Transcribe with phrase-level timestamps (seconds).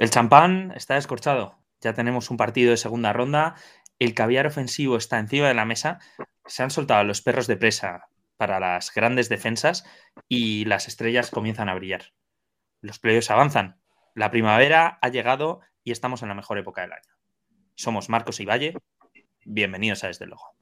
[0.00, 1.58] El champán está descorchado.
[1.82, 3.56] Ya tenemos un partido de segunda ronda.
[3.98, 5.98] El caviar ofensivo está encima de la mesa.
[6.46, 8.08] Se han soltado los perros de presa
[8.38, 9.84] para las grandes defensas
[10.26, 12.14] y las estrellas comienzan a brillar.
[12.80, 13.78] Los playoffs avanzan.
[14.14, 17.12] La primavera ha llegado y estamos en la mejor época del año.
[17.74, 18.78] Somos Marcos y Valle.
[19.44, 20.54] Bienvenidos a Desde Luego.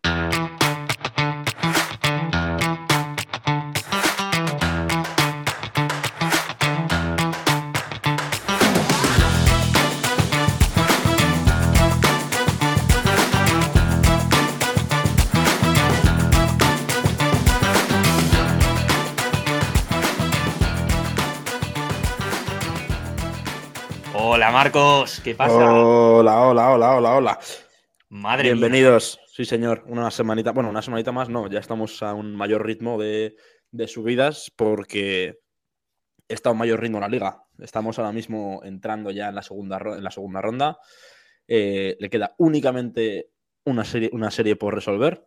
[24.38, 25.52] Hola Marcos, ¿qué pasa?
[25.52, 27.38] Hola, hola, hola, hola, hola.
[28.08, 29.82] Madre Bienvenidos, sí señor.
[29.88, 33.34] Una semanita, bueno, una semanita más, no, ya estamos a un mayor ritmo de,
[33.88, 35.40] subidas porque
[36.28, 37.42] está a un mayor ritmo la liga.
[37.58, 40.78] Estamos ahora mismo entrando ya en la segunda, en la segunda ronda.
[41.48, 43.30] Eh, le queda únicamente
[43.64, 45.26] una serie, una serie por resolver.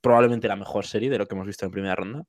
[0.00, 2.24] Probablemente la mejor serie de lo que hemos visto en primera ronda.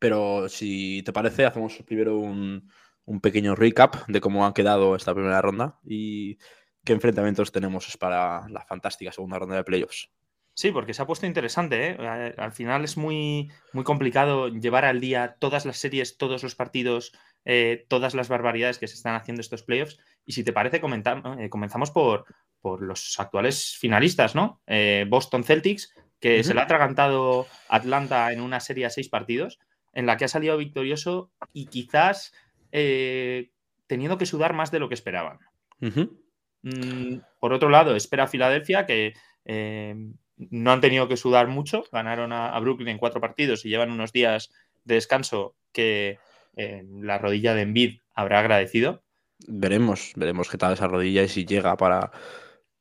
[0.00, 2.68] Pero si te parece, hacemos primero un,
[3.06, 6.38] un pequeño recap de cómo ha quedado esta primera ronda y
[6.84, 10.10] qué enfrentamientos tenemos para la fantástica segunda ronda de playoffs.
[10.54, 11.90] Sí, porque se ha puesto interesante.
[11.90, 12.34] ¿eh?
[12.38, 17.12] Al final es muy, muy complicado llevar al día todas las series, todos los partidos,
[17.44, 19.98] eh, todas las barbaridades que se están haciendo estos playoffs.
[20.24, 22.24] Y si te parece, eh, comenzamos por,
[22.62, 24.62] por, los actuales finalistas, ¿no?
[25.08, 29.58] Boston Celtics, que se le ha atragantado Atlanta en una serie a seis partidos,
[29.92, 32.32] en la que ha salido victorioso y quizás
[32.78, 33.52] eh,
[33.86, 35.38] teniendo que sudar más de lo que esperaban.
[35.80, 39.14] Mm, por otro lado, espera Filadelfia, que
[39.46, 39.94] eh,
[40.36, 44.12] no han tenido que sudar mucho, ganaron a, Brooklyn en cuatro partidos y llevan unos
[44.12, 44.52] días
[44.84, 46.18] de descanso que
[46.56, 49.02] eh, la rodilla de Embiid habrá agradecido.
[49.48, 52.12] Veremos, veremos qué tal esa rodilla y si llega para,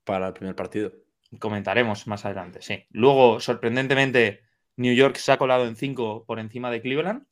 [0.04, 0.92] para el primer partido.
[1.40, 2.84] Comentaremos más adelante, sí.
[2.90, 4.42] Luego, sorprendentemente,
[4.76, 7.26] New York se ha colado en cinco por encima de Cleveland.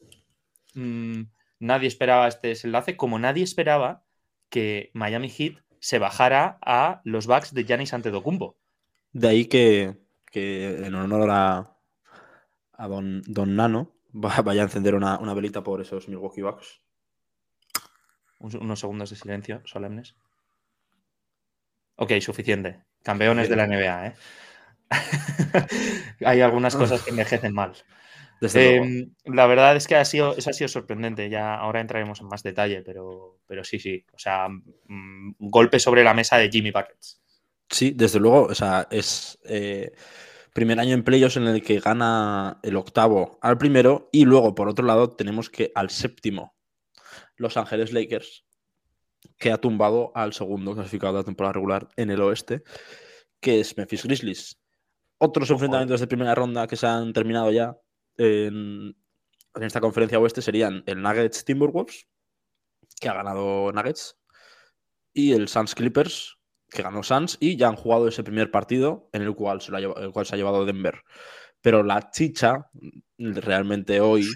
[0.75, 1.23] Mm,
[1.63, 4.03] Nadie esperaba este desenlace, como nadie esperaba
[4.49, 8.57] que Miami Heat se bajara a los Bucks de Giannis Antetokounmpo.
[9.13, 9.95] De ahí que,
[10.33, 11.77] en honor a,
[12.89, 16.81] don, don, Nano vaya a encender una, velita por esos Milwaukee Bucks.
[18.39, 20.17] unos segundos de silencio solemnes.
[21.95, 22.83] Ok, suficiente.
[23.03, 24.15] Campeones de la NBA, ¿eh?
[26.25, 27.73] Hay algunas cosas que envejecen mal.
[28.41, 31.29] Em, la verdad es que ha sido, eso ha sido sorprendente.
[31.29, 34.05] Ya ahora entraremos en más detalle, pero, pero sí, sí.
[34.13, 37.21] O sea, un golpe sobre la mesa de Jimmy Buckets.
[37.69, 38.43] Sí, desde luego.
[38.43, 39.93] O sea, es eh,
[40.53, 44.09] primer año en playoffs en el que gana el octavo al primero.
[44.11, 46.55] Y luego, por otro lado, tenemos que al séptimo,
[47.35, 48.45] Los Ángeles Lakers,
[49.37, 52.63] que ha tumbado al segundo clasificado de la temporada regular en el oeste,
[53.39, 54.59] que es Memphis Grizzlies.
[55.17, 57.77] Otros enfrentamientos de primera ronda que se han terminado ya
[58.17, 58.95] en,
[59.59, 62.07] esta conferencia oeste serían el Nuggets Timberwolves,
[62.99, 64.17] que ha ganado Nuggets,
[65.13, 66.37] y el Suns Clippers,
[66.69, 70.11] que ganó Suns, y ya han jugado ese primer partido en el cual se, el
[70.11, 71.03] cual se ha llevado Denver.
[71.61, 72.69] Pero la chicha
[73.17, 74.27] realmente hoy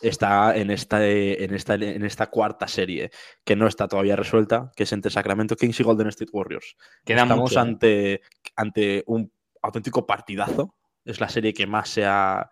[0.00, 3.10] está en esta, en, esta, en esta cuarta serie,
[3.44, 6.76] que no está todavía resuelta, que es entre Sacramento Kings y Golden State Warriors.
[7.04, 7.58] Estamos ¿eh?
[7.58, 8.20] ante,
[8.56, 10.74] ante un auténtico partidazo.
[11.04, 12.50] Es la serie que más se ha,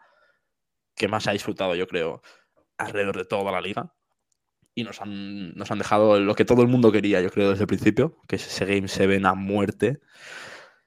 [0.96, 2.22] que más ha disfrutado, yo creo,
[2.78, 3.94] alrededor de toda la liga.
[4.74, 7.64] Y nos han, nos han dejado lo que todo el mundo quería, yo creo, desde
[7.64, 10.00] el principio, que es ese Game 7 a muerte.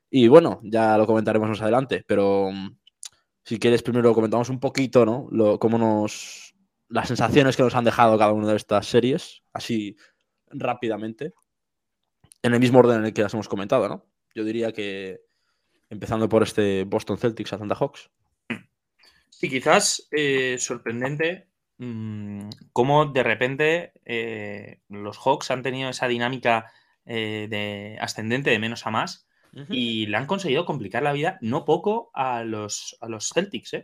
[0.10, 2.78] Y bueno, ya lo comentaremos más adelante, pero mm,
[3.44, 5.28] si quieres, primero comentamos un poquito, ¿no?
[5.32, 6.54] Lo, cómo nos.
[6.88, 9.98] las sensaciones que nos han dejado cada una de estas series, así
[10.48, 11.34] rápidamente,
[12.44, 14.06] en el mismo orden en el que las hemos comentado, ¿no?
[14.36, 15.22] Yo diría que
[15.90, 18.10] empezando por este Boston Celtics a Santa Hawks.
[19.40, 26.74] Sí, quizás eh, sorprendente mm, cómo de repente eh, los Hawks han tenido esa dinámica
[27.06, 29.28] eh, de ascendente de menos a más
[29.70, 33.78] y le han conseguido complicar la vida no poco a los, a los Celtics.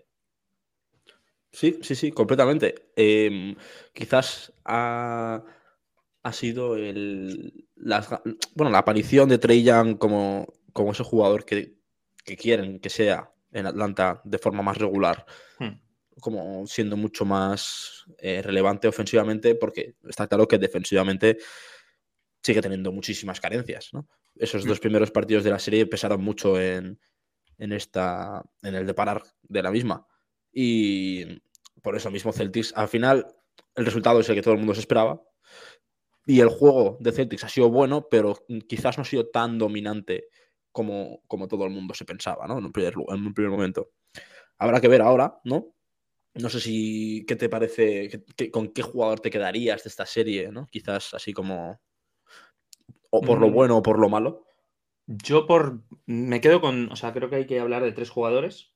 [1.51, 2.91] Sí, sí, sí, completamente.
[2.95, 3.55] Em,
[3.93, 5.41] quizás ha,
[6.33, 7.67] sido el,
[8.55, 11.75] bueno, la aparición de Trey Young como, como ese jugador que,
[12.25, 15.25] que quieren que sea en Atlanta de forma más regular,
[15.59, 16.19] hmm.
[16.19, 21.37] como siendo mucho más eh, relevante ofensivamente, porque está claro que defensivamente
[22.43, 23.91] sigue teniendo muchísimas carencias.
[24.35, 24.67] Esos hmm.
[24.67, 26.99] dos primeros partidos de la serie pesaron mucho en,
[27.57, 30.05] esta, en el de parar de la misma.
[30.51, 31.23] Y
[31.81, 33.25] por eso mismo Celtics, al final,
[33.75, 35.21] el resultado es el que todo el mundo se esperaba.
[36.25, 40.27] Y el juego de Celtics ha sido bueno, pero quizás no ha sido tan dominante
[40.75, 42.57] como, como todo el mundo se pensaba, ¿no?
[42.57, 43.91] En un primer, en un primer momento.
[44.57, 45.73] Habrá que ver ahora, ¿no?
[46.33, 48.25] No sé si, ¿qué te parece?
[48.51, 50.67] ¿Con qué jugador te quedarías de esta serie, ¿no?
[50.67, 51.79] Quizás así como,
[53.09, 53.53] o por lo mm.
[53.53, 54.47] bueno o por lo malo.
[55.07, 58.73] Yo por, me quedo con, o sea, creo que hay que hablar de tres jugadores.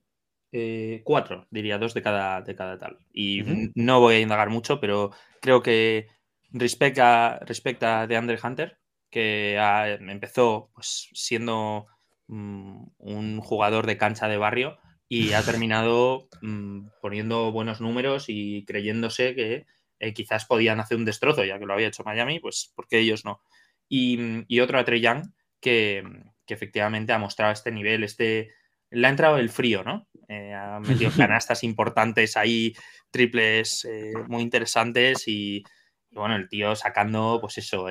[0.54, 3.00] Eh, cuatro, diría, dos de cada, de cada tal.
[3.12, 3.44] Y
[3.76, 5.12] no voy a indagar mucho, pero
[5.42, 6.08] creo que
[6.52, 9.56] respecta, respecta de Andre Hunter, que
[10.00, 11.88] empezó pues, siendo
[12.28, 14.78] mm, un jugador de cancha de barrio
[15.08, 19.66] y ha terminado mm, poniendo buenos números y creyéndose que
[20.00, 23.26] eh, quizás podían hacer un destrozo, ya que lo había hecho Miami, pues porque ellos
[23.26, 23.42] no.
[23.90, 26.04] Y, y otro a Trey Young, que,
[26.46, 28.52] que, efectivamente ha mostrado este nivel, este...
[28.92, 30.08] Le ha entrado el frío, ¿no?
[30.30, 32.74] Eh, ha metido canastas importantes ahí,
[33.12, 35.64] triples eh, muy interesantes y,
[36.12, 37.88] bueno, el tío sacando, pues eso,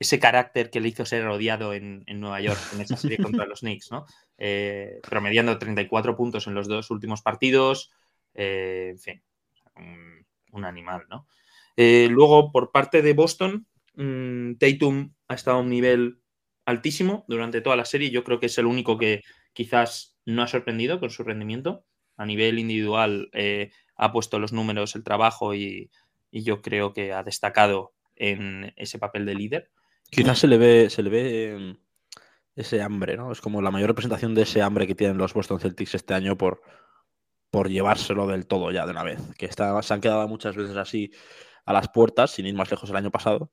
[0.00, 3.60] ese carácter que le hizo ser odiado en, Nueva York en esa serie contra los
[3.60, 4.06] Knicks, ¿no?
[5.08, 7.92] promediando 34 puntos en los dos últimos partidos,
[8.34, 9.22] en fin,
[10.52, 11.26] un, animal, ¿no?
[11.76, 16.20] luego, por parte de Boston, mm, Tatum ha estado a un nivel
[16.70, 18.10] altísimo durante toda la serie.
[18.10, 19.22] Yo creo que es el único que
[19.52, 21.84] quizás no ha sorprendido con su rendimiento.
[22.16, 25.90] A nivel individual eh, ha puesto los números, el trabajo y,
[26.32, 29.70] yo creo que ha destacado en ese papel de líder.
[30.10, 31.76] Quizás se le ve, se le ve em,
[32.56, 33.32] ese hambre, ¿no?
[33.32, 36.36] Es como la mayor representación de ese hambre que tienen los Boston Celtics este año
[36.36, 36.62] por,
[37.50, 39.20] por llevárselo del todo ya de una vez.
[39.38, 41.12] Que se han quedado muchas veces así
[41.64, 43.52] a las puertas, sin ir más lejos el año pasado.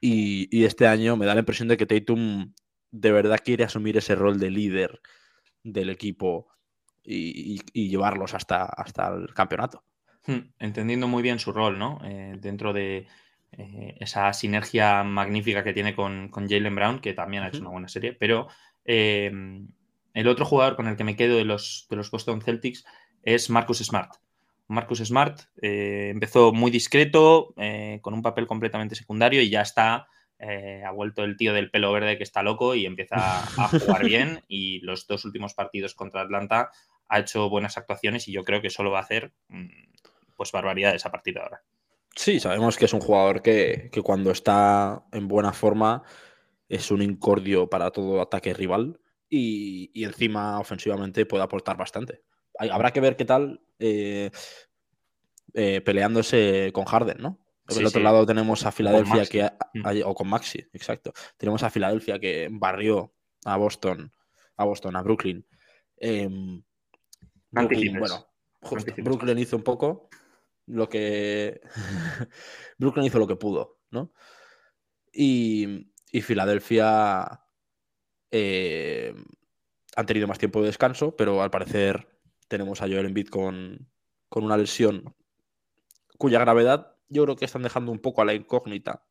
[0.00, 2.54] Y, este año me da la impresión de que Tatum
[2.90, 5.00] de verdad quiere asumir ese rol de líder
[5.62, 6.48] del equipo
[7.02, 9.84] y, llevarlos hasta, hasta el campeonato.
[10.26, 12.00] Hmm, entendiendo muy bien su rol, ¿no?
[12.04, 13.06] Eh, dentro de
[13.52, 17.88] eh, esa sinergia magnífica que tiene con, Jalen Brown, que también ha hecho una buena
[17.88, 18.48] serie, pero
[18.84, 19.30] eh,
[20.14, 22.84] el otro jugador con el que me quedo de los, de los Boston Celtics
[23.22, 24.14] es Marcus Smart.
[24.68, 27.54] Marcus Smart eh, empezó muy discreto,
[28.02, 30.08] con un papel completamente secundario y ya está,
[30.40, 34.04] eh, ha vuelto el tío del pelo verde que está loco y empieza a jugar
[34.04, 36.70] bien y los dos últimos partidos contra Atlanta
[37.08, 39.66] ha hecho buenas actuaciones y yo creo que solo va a hacer mm,
[40.36, 41.62] pues barbaridades a partir de ahora.
[42.18, 46.02] Sí, sabemos que es un jugador que, cuando está en buena forma
[46.68, 52.22] es un incordio para todo ataque rival y, y encima ofensivamente puede aportar bastante
[52.58, 54.30] habrá que ver qué tal eh,
[55.54, 57.38] eh, peleándose con Harden, ¿no?
[57.64, 60.02] Por el otro lado tenemos a Filadelfia que mm.
[60.06, 61.12] o con Maxi, exacto.
[61.36, 64.10] Tenemos a Filadelfia que barrió a Boston,
[64.56, 65.46] a Boston, a Brooklyn.
[65.98, 66.62] Em,
[67.50, 68.26] bueno,
[68.96, 70.08] Brooklyn hizo un poco
[70.68, 71.60] lo que
[72.78, 74.12] Brooklyn hizo lo que pudo, ¿no?
[75.12, 77.40] Y, y Filadelfia
[78.30, 79.14] eh,
[79.96, 82.08] han tenido más tiempo de descanso, pero al parecer
[82.46, 83.88] tenemos a Joel Embiid con,
[84.28, 85.14] con una lesión
[86.18, 89.04] cuya gravedad yo creo que están dejando un poco a la incógnita,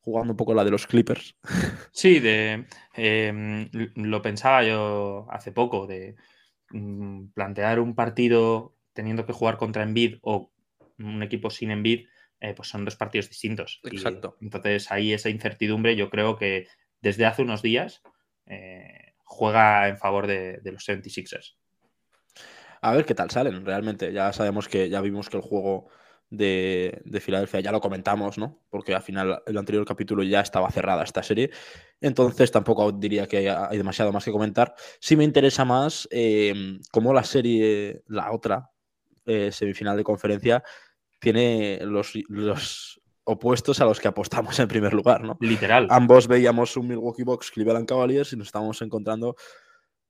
[0.00, 1.36] jugando un poco la de los Clippers.
[1.92, 6.14] Sí, de, em, lo pensaba yo hace poco, de
[6.70, 10.52] mm, plantear un partido teniendo que jugar contra Embiid o
[10.98, 12.06] un equipo sin Embiid,
[12.40, 13.80] eh, pues son dos partidos distintos.
[13.84, 14.36] Exacto.
[14.40, 16.68] entonces ahí esa incertidumbre yo creo que
[17.00, 18.02] desde hace unos días
[18.46, 21.56] eh, juega en favor de, de los 76ers.
[22.80, 24.12] A ver qué tal salen, realmente.
[24.12, 25.88] Ya sabemos que ya vimos que el juego
[26.30, 28.60] de, Filadelfia ya lo comentamos, ¿no?
[28.70, 31.50] Porque al final el anterior capítulo ya estaba cerrada esta serie.
[32.00, 34.74] Entonces tampoco diría que hay demasiado más que comentar.
[35.00, 38.70] Sí me interesa más em, cómo la serie, la otra
[39.24, 40.62] eh, semifinal de conferencia,
[41.26, 45.36] tiene los, los opuestos a los que apostamos en primer lugar, ¿no?
[45.40, 45.88] Literal.
[45.90, 49.34] Ambos veíamos un Milwaukee Bucks Cleveland Cavaliers y nos estábamos encontrando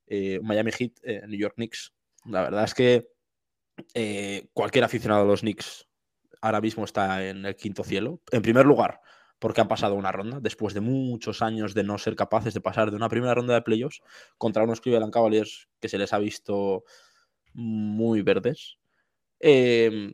[0.05, 1.91] eh, Miami Heat, eh, New York Knicks.
[2.25, 3.07] La verdad es que
[3.95, 5.87] eh, cualquier aficionado a los Knicks
[6.39, 8.21] ahora mismo está en el quinto cielo.
[8.31, 9.01] En primer lugar,
[9.39, 12.91] porque han pasado una ronda, después de muchos años de no ser capaces de pasar
[12.91, 14.01] de una primera ronda de playoffs
[14.37, 16.83] contra unos Cleveland Cavaliers que se les ha visto
[17.53, 18.77] muy verdes.
[19.39, 20.13] Em,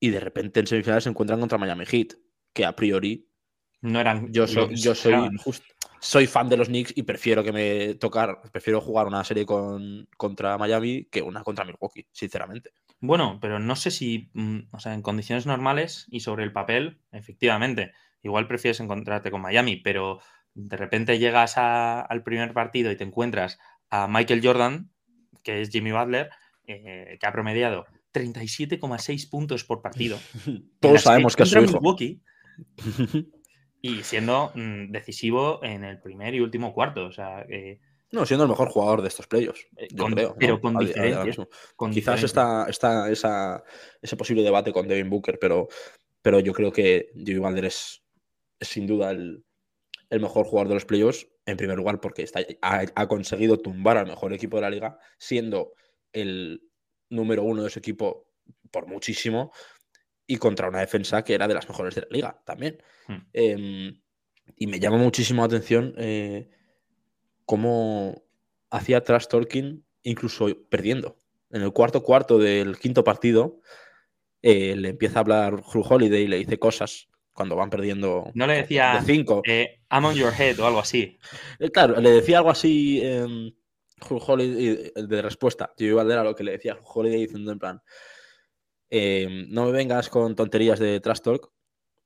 [0.00, 2.14] y de repente en semifinales se encuentran contra Miami Heat,
[2.52, 3.28] que a priori
[3.80, 4.32] no eran.
[4.32, 5.14] Yo soy, yo soy
[5.98, 10.08] soy fan de los Knicks y prefiero que me tocar, prefiero jugar una serie con,
[10.16, 12.70] contra Miami que una contra Milwaukee, sinceramente.
[13.00, 17.00] Bueno, pero no sé si, mm, o sea, en condiciones normales y sobre el papel,
[17.12, 20.20] efectivamente, igual prefieres encontrarte con Miami, pero
[20.54, 23.58] de repente llegas al primer partido y te encuentras
[23.90, 24.90] a Michael Jordan,
[25.42, 26.30] que es Jimmy Butler,
[26.66, 30.18] eh, que ha promediado 37,6 puntos por partido.
[30.80, 31.80] Todos sabemos que es su hijo.
[31.80, 32.20] Milwaukee,
[33.82, 37.06] y siendo mm, decisivo en el primer y último cuarto.
[37.06, 37.80] O sea, eh,
[38.12, 39.66] no, siendo el mejor jugador de estos playoffs.
[39.76, 40.34] Eh, con- creo.
[40.38, 40.60] pero ¿no?
[40.60, 42.26] con diferencia, con Quizás diferencia.
[42.26, 43.64] está, está esa,
[44.00, 45.68] ese posible debate con Devin Booker, pero,
[46.22, 48.02] pero yo creo que Jimmy Butler es,
[48.58, 49.44] es sin duda el,
[50.10, 53.98] el mejor jugador de los playoffs, en primer lugar, porque está, ha, ha conseguido tumbar
[53.98, 55.72] al mejor equipo de la liga, siendo
[56.12, 56.62] el
[57.08, 58.28] número uno de su equipo
[58.70, 59.52] por muchísimo,
[60.26, 62.82] y contra una defensa que era de las mejores de la liga también.
[63.06, 63.16] Hmm.
[63.32, 63.92] Eh,
[64.56, 66.50] y me llama muchísimo la atención eh,
[67.44, 68.24] cómo
[68.70, 71.16] hacía trash talking incluso perdiendo.
[71.50, 73.60] En el cuarto cuarto del quinto partido
[74.42, 78.46] eh, le empieza a hablar Drew Holiday y le dice cosas cuando van perdiendo No
[78.46, 79.42] le decía, de cinco.
[79.44, 81.18] eh, I'm on your head o algo así.
[81.72, 83.54] Claro, le decía algo así Drew
[84.00, 85.72] Holiday de respuesta.
[85.76, 87.82] Yo iba a leer a lo que le decía Holiday diciendo en plan
[88.90, 91.50] eh, no me vengas con tonterías de trash talk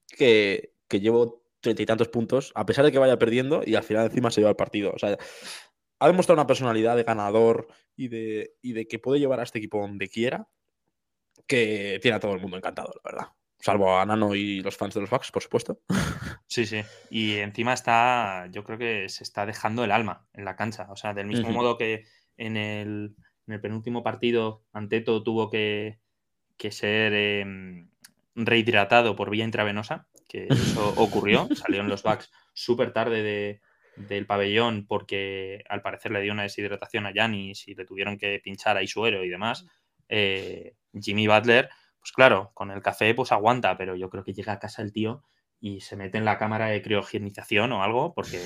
[0.06, 3.82] que, que llevo treinta y tantos puntos, a pesar de que vaya perdiendo y al
[3.82, 4.92] final encima se lleva el partido.
[4.94, 5.18] O sea,
[5.98, 9.58] ha demostrado una personalidad de ganador y de, y de que puede llevar a este
[9.58, 10.48] equipo donde quiera,
[11.46, 13.28] que tiene a todo el mundo encantado, la verdad.
[13.60, 15.80] Salvo a Nano y los fans de los Bucks, por supuesto.
[16.46, 16.82] Sí, sí.
[17.10, 20.88] Y encima está, yo creo que se está dejando el alma en la cancha.
[20.90, 23.14] O sea, del mismo modo que en el,
[23.46, 26.00] en el penúltimo partido Anteto tuvo que,
[26.56, 27.86] que ser eh,
[28.34, 31.48] rehidratado por vía intravenosa, que eso ocurrió.
[31.54, 33.60] Salieron los Bucks súper tarde de-
[33.96, 38.40] del pabellón porque al parecer le dio una deshidratación a Yanis y le tuvieron que
[38.42, 39.66] pinchar a Isuero y demás.
[40.08, 41.68] Eh, Jimmy Butler,
[42.00, 44.92] pues claro, con el café pues aguanta, pero yo creo que llega a casa el
[44.92, 45.22] tío
[45.60, 48.40] y se mete en la cámara de criogenización o algo porque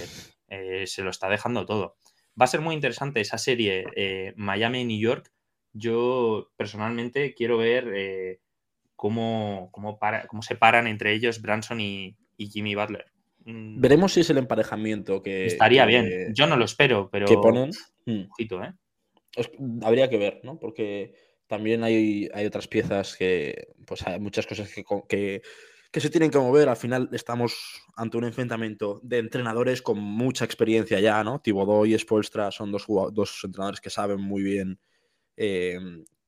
[0.49, 1.97] eh, se lo está dejando todo.
[2.41, 5.31] Va a ser muy interesante esa serie eh, Miami-New York.
[5.73, 8.41] Yo personalmente quiero ver eh,
[8.97, 13.07] cómo, cómo, para- cómo se paran entre ellos Branson y, y Jimmy Butler.
[13.45, 15.47] Mm, Veremos si es el emparejamiento que.
[15.47, 16.35] Estaría que- bien.
[16.35, 17.27] Yo no lo espero, pero.
[17.27, 17.71] que ponen.
[18.31, 18.61] Ojito.
[19.37, 19.51] Es-
[19.83, 20.59] habría que ver, ¿no?
[20.59, 21.15] Porque
[21.55, 25.41] también hay, hay otras piezas que, pues hay muchas cosas que, que,
[25.93, 26.69] que se tienen que mover.
[26.69, 31.41] Al final estamos ante un enfrentamiento de entrenadores con mucha experiencia ya, ¿no?
[31.41, 34.81] Thibodeau y Spoelstra son dos, dos entrenadores que saben muy bien
[35.37, 35.79] eh,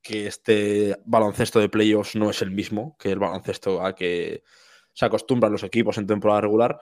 [0.01, 4.45] que este baloncesto de playoffs no es el mismo que el baloncesto al que
[4.93, 6.79] se acostumbran los equipos en temporada regular.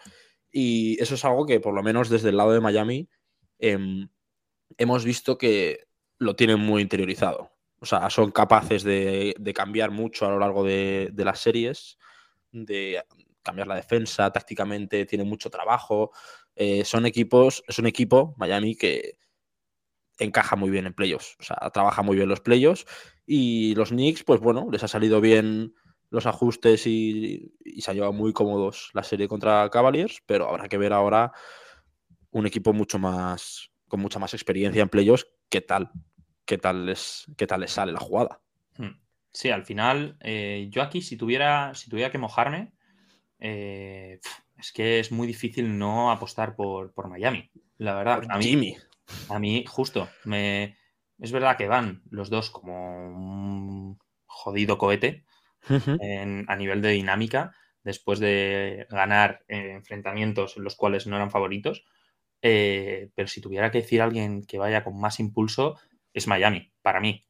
[0.52, 3.08] Y eso es algo que, por lo menos desde el lado de Miami,
[3.58, 4.08] em,
[4.76, 5.86] hemos visto que
[6.18, 7.53] lo tienen muy interiorizado.
[7.84, 11.98] O sea, son capaces de, cambiar mucho a lo largo de, las series,
[12.50, 13.04] de
[13.42, 16.10] cambiar la defensa tácticamente, tienen mucho trabajo.
[16.56, 19.18] Eh, son equipos, es un equipo, Miami, que
[20.18, 21.36] encaja muy bien en playoffs.
[21.38, 22.86] O sea, trabaja muy bien los playoffs.
[23.26, 25.74] Y los Knicks, pues bueno, les ha salido bien
[26.08, 30.78] los ajustes y, se ha llevado muy cómodos la serie contra Cavaliers, pero habrá que
[30.78, 31.32] ver ahora
[32.30, 35.92] un equipo mucho más con mucha más experiencia en playoffs, qué tal,
[36.44, 38.40] qué tal les, qué tal les sale la jugada.
[38.76, 38.90] Hmm.
[39.32, 42.72] Sí, al final, eh, yo aquí, si tuviera, si tuviera que mojarme,
[43.40, 44.20] eh,
[44.58, 47.50] es que es muy difícil no apostar por, por Miami.
[47.78, 48.76] La verdad, Por a mí, Jimmy.
[49.28, 50.76] a mí, justo, me,
[51.18, 55.24] es verdad que van los dos como un jodido cohete
[55.68, 61.30] en- a nivel de dinámica, después de ganar eh, enfrentamientos en los cuales no eran
[61.30, 61.84] favoritos.
[62.42, 65.78] Eh, pero si tuviera que decir a alguien que vaya con más impulso,
[66.14, 67.26] es Miami, para mí.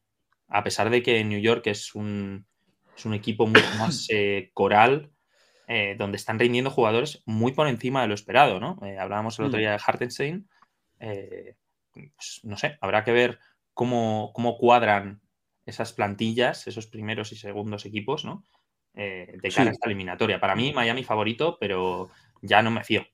[0.47, 2.45] A pesar de que New York es un,
[2.95, 5.11] es un equipo mucho más eh, coral,
[5.67, 8.79] eh, donde están rindiendo jugadores muy por encima de lo esperado, ¿no?
[8.85, 9.61] Eh, hablábamos el otro Mm.
[9.61, 10.47] día de Hartenstein.
[11.91, 13.39] pues, no sé, habrá que ver
[13.73, 15.21] cómo, cómo cuadran
[15.65, 18.43] esas plantillas, esos primeros y segundos equipos, ¿no?
[18.93, 19.67] De cara Sí.
[19.67, 20.39] a esta eliminatoria.
[20.39, 22.09] Para mí, Miami favorito, pero
[22.41, 23.05] ya no me fío.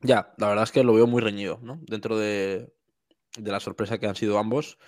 [0.00, 1.80] Ya, la verdad es que lo veo muy reñido, ¿no?
[1.82, 2.72] Dentro de,
[3.38, 4.78] de la sorpresa que han sido ambos.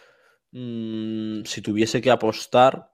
[0.53, 2.93] Mm, si tuviese que apostar.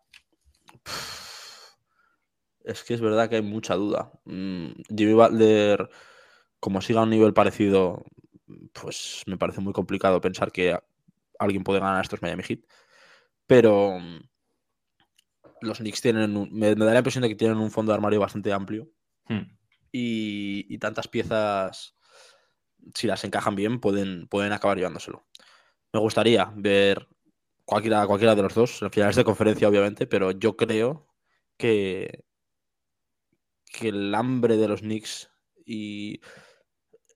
[2.64, 4.12] Es que es verdad que hay mucha duda.
[4.24, 5.88] Mm, Jimmy Butler,
[6.60, 8.04] como siga a un nivel parecido,
[8.72, 10.78] pues me parece muy complicado pensar que
[11.38, 12.60] alguien puede ganar a estos Miami Heat.
[13.46, 14.20] Pero mm,
[15.60, 16.36] los Knicks tienen.
[16.36, 18.88] un- me, me da la impresión de que tienen un fondo de armario bastante amplio
[19.28, 19.46] Hmm.
[19.92, 21.94] y, y tantas piezas,
[22.94, 25.24] si las encajan bien, pueden, pueden acabar llevándoselo.
[25.92, 27.08] Me gustaría ver
[27.64, 31.06] cualquiera, cualquiera de los dos, en finales de conferencia, obviamente, pero yo creo
[31.56, 32.24] que,
[33.80, 35.30] el hambre de los Knicks
[35.64, 36.20] y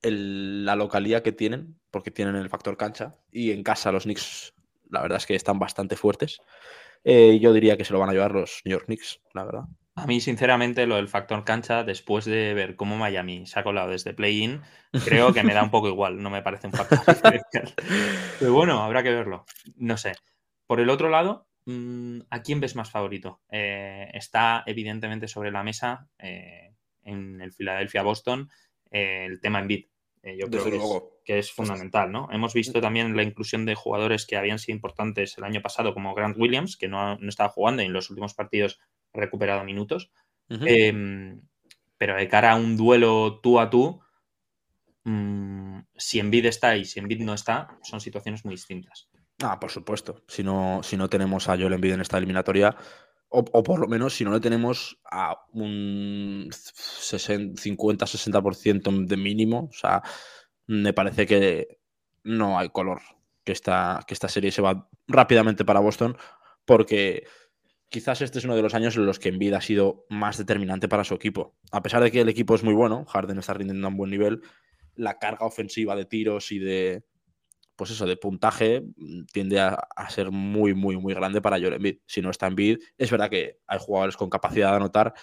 [0.01, 4.53] la localidad que tienen, porque tienen el factor cancha, y en casa los Knicks,
[4.89, 6.41] la verdad es que están bastante fuertes.
[7.03, 9.63] eh, yo diría que se lo van a llevar los New York Knicks, la verdad.
[9.97, 13.91] A mí, sinceramente, lo del factor cancha, después de ver cómo Miami se ha colado
[13.91, 14.61] desde play-in,
[15.05, 17.73] creo que me da un poco igual, no me parece un factor diferencial.
[18.37, 19.45] Pero bueno, habrá que verlo.
[19.77, 20.11] No sé.
[20.67, 23.41] Por el otro lado, mm, ¿a quién ves más favorito?
[23.49, 26.73] Eh, está evidentemente sobre la mesa eh,
[27.03, 28.49] en el Philadelphia-Boston
[28.91, 29.85] eh, el tema en bid.
[30.23, 32.27] yo creo que es, que es, fundamental, ¿no?
[32.33, 36.13] Hemos visto también la inclusión de jugadores que habían sido importantes el año pasado, como
[36.13, 38.79] Grant Williams, que no, no estaba jugando y en los últimos partidos
[39.15, 40.11] recuperado minutos.
[40.49, 41.41] Em,
[41.97, 44.01] pero de cara a un duelo tú a tú,
[45.03, 49.09] mm, si en bid está y si en bid no está, son situaciones muy distintas.
[49.43, 50.23] Ah, por supuesto.
[50.27, 52.75] Si no, si no tenemos a Joel Embiid en esta eliminatoria,
[53.29, 60.01] o, por lo menos si no le tenemos a un 50-60% de mínimo, o sea,
[60.67, 61.79] me parece que
[62.23, 63.01] no hay color
[63.43, 66.15] que esta, que esta serie se va rápidamente para Boston,
[66.63, 67.27] porque
[67.95, 70.89] quizás este es uno de los años en los que Envid ha sido más determinante
[70.89, 71.55] para su equipo.
[71.71, 74.11] A pesar de que el equipo es muy bueno, Harden está rindiendo a un buen
[74.11, 74.41] nivel,
[74.95, 77.05] la carga ofensiva de tiros y de,
[77.77, 81.99] pues eso, de puntaje mm, tiende a, ser muy, muy, muy grande para Joel Embiid.
[82.05, 85.13] Si no está Embiid, es verdad que hay jugadores con capacidad de anotar,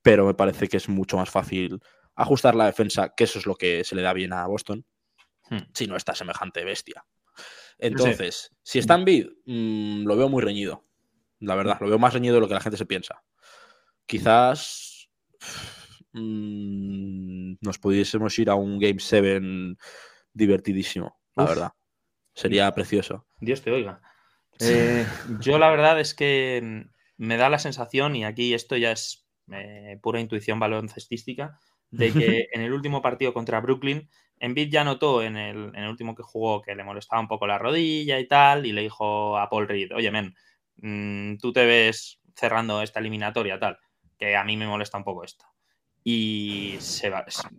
[0.00, 1.78] pero me parece que es mucho más fácil
[2.14, 4.86] ajustar la defensa, que eso es lo que se le da bien a Boston,
[5.50, 5.58] hmm.
[5.74, 7.04] si no está semejante bestia.
[7.76, 10.86] Entonces, si está Embiid, mmm, lo veo muy reñido.
[11.40, 13.22] La verdad, lo veo más reñido de lo que la gente se piensa.
[14.06, 15.08] Quizás
[16.12, 19.40] mm, nos pudiésemos ir a un Game 7
[20.32, 21.72] divertidísimo, la verdad.
[22.34, 23.26] Sería precioso.
[23.40, 24.00] Dios te oiga.
[24.60, 25.06] Eh,
[25.40, 26.86] yo la verdad es que
[27.16, 31.58] me da la sensación, y aquí esto ya es eh, pura intuición baloncestística,
[31.90, 35.88] de que en el último partido contra Brooklyn, Embiid ya notó en el, en el,
[35.88, 39.38] último que jugó que le molestaba un poco la rodilla y tal, y le dijo
[39.38, 40.34] a Paul Reed, oye, men,
[40.76, 43.78] Mm, tú te ves cerrando esta eliminatoria, tal,
[44.18, 45.44] que a mí me molesta un poco esto.
[46.06, 47.10] Y se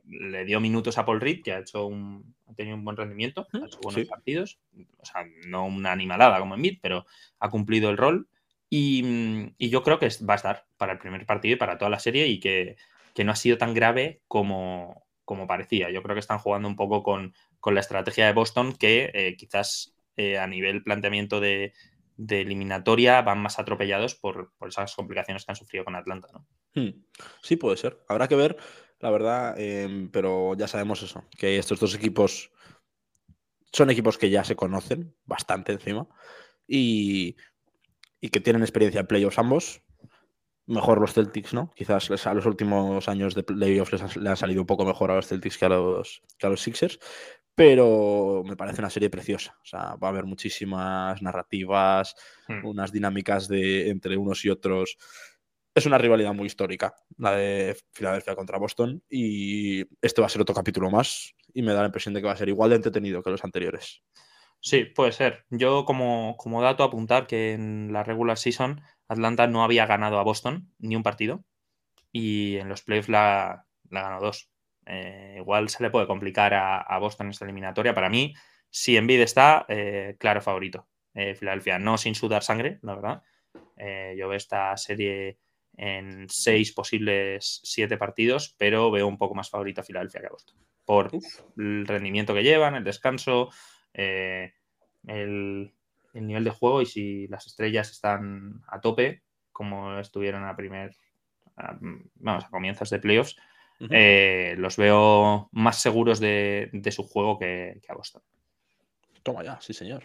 [0.05, 3.47] le dio minutos a Paul Reed, que ha hecho un, ha tenido un buen rendimiento,
[3.51, 4.59] ha hecho buenos partidos,
[4.99, 7.07] o sea, no una animalada como en Mid, pero
[7.39, 8.27] ha cumplido el rol.
[8.69, 11.99] Y, yo creo que va a estar para el primer partido y para toda la
[11.99, 12.75] serie y que,
[13.23, 15.89] no ha sido tan grave como, como, parecía.
[15.89, 17.33] Yo creo que están jugando un poco con,
[17.65, 21.73] la estrategia de Boston que eh, quizás eh, a nivel planteamiento de,
[22.17, 26.47] de eliminatoria van más atropellados por, esas complicaciones que han sufrido con Atlanta, ¿no?
[26.73, 27.03] Hmm.
[27.41, 27.99] Sí, puede ser.
[28.07, 28.57] Habrá que ver,
[28.99, 32.51] la verdad, em, pero ya sabemos eso, que estos dos equipos
[33.71, 36.07] son equipos que ya se conocen bastante encima
[36.67, 37.35] y,
[38.31, 39.83] que tienen experiencia en playoffs ambos.
[40.67, 41.71] Mejor los Celtics, ¿no?
[41.75, 45.27] Quizás a los últimos años de playoffs les, han salido un poco mejor a los
[45.27, 46.99] Celtics que a los, que a los Sixers,
[47.55, 49.57] pero me parece una serie preciosa.
[49.61, 52.15] O sea, va a haber muchísimas narrativas,
[52.47, 52.65] hmm.
[52.65, 54.97] unas dinámicas de entre unos y otros.
[55.73, 60.41] Es una rivalidad muy histórica, la de Filadelfia contra Boston, y este va a ser
[60.41, 62.77] otro capítulo más, y me da la impresión de que va a ser igual de
[62.77, 64.01] entretenido que los anteriores.
[64.61, 65.45] Sí, puede ser.
[65.49, 70.23] Yo como, como dato apuntar que en la regular season Atlanta no había ganado a
[70.23, 71.43] Boston ni un partido,
[72.11, 74.49] y en los playoffs la, la ganó dos.
[74.85, 77.93] Eh, igual se le puede complicar a, a, Boston esta eliminatoria.
[77.93, 78.33] Para mí,
[78.69, 80.87] si Embiid está, eh, claro favorito.
[81.13, 83.23] Eh, Filadelfia, no sin sudar sangre, la verdad.
[84.15, 85.39] yo veo esta serie
[85.77, 90.31] en seis posibles siete partidos, pero veo un poco más favorito a Filadelfia que a
[90.31, 90.57] Boston.
[90.85, 91.11] Por
[91.57, 93.49] el rendimiento que llevan, el descanso,
[93.93, 95.73] el,
[96.15, 100.95] el, nivel de juego y si las estrellas están a tope, como estuvieron a primer,
[102.15, 103.35] vamos, a comienzos de playoffs,
[103.89, 108.21] eh, los veo más seguros de, su juego que, a Boston.
[109.23, 110.03] Toma ya, sí, señor.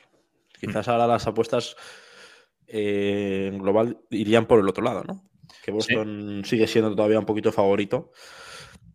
[0.59, 1.77] Quizás ahora las apuestas
[2.67, 5.29] eh, en global irían por el otro lado, ¿no?
[5.63, 8.13] Que Boston sigue siendo todavía un poquito favorito.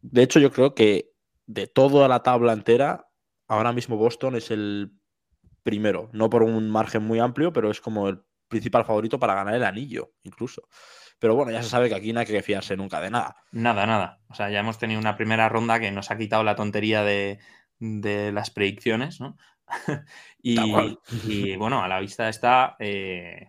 [0.01, 1.11] De hecho, yo creo que
[1.47, 3.09] de toda la tabla entera,
[3.47, 4.91] ahora mismo Boston es el
[5.65, 9.55] primero, no por un margen muy amplio, pero es como el principal favorito para ganar
[9.55, 10.69] el anillo, incluso.
[11.17, 13.37] Pero bueno, ya se sabe que aquí no hay que fiarse nunca de nada.
[13.51, 14.19] Nada, nada.
[14.29, 17.39] O sea, ya hemos tenido una primera ronda que nos ha quitado la tontería de,
[17.79, 19.37] las predicciones, ¿no?
[20.43, 23.47] y, bueno, a la vista está eh,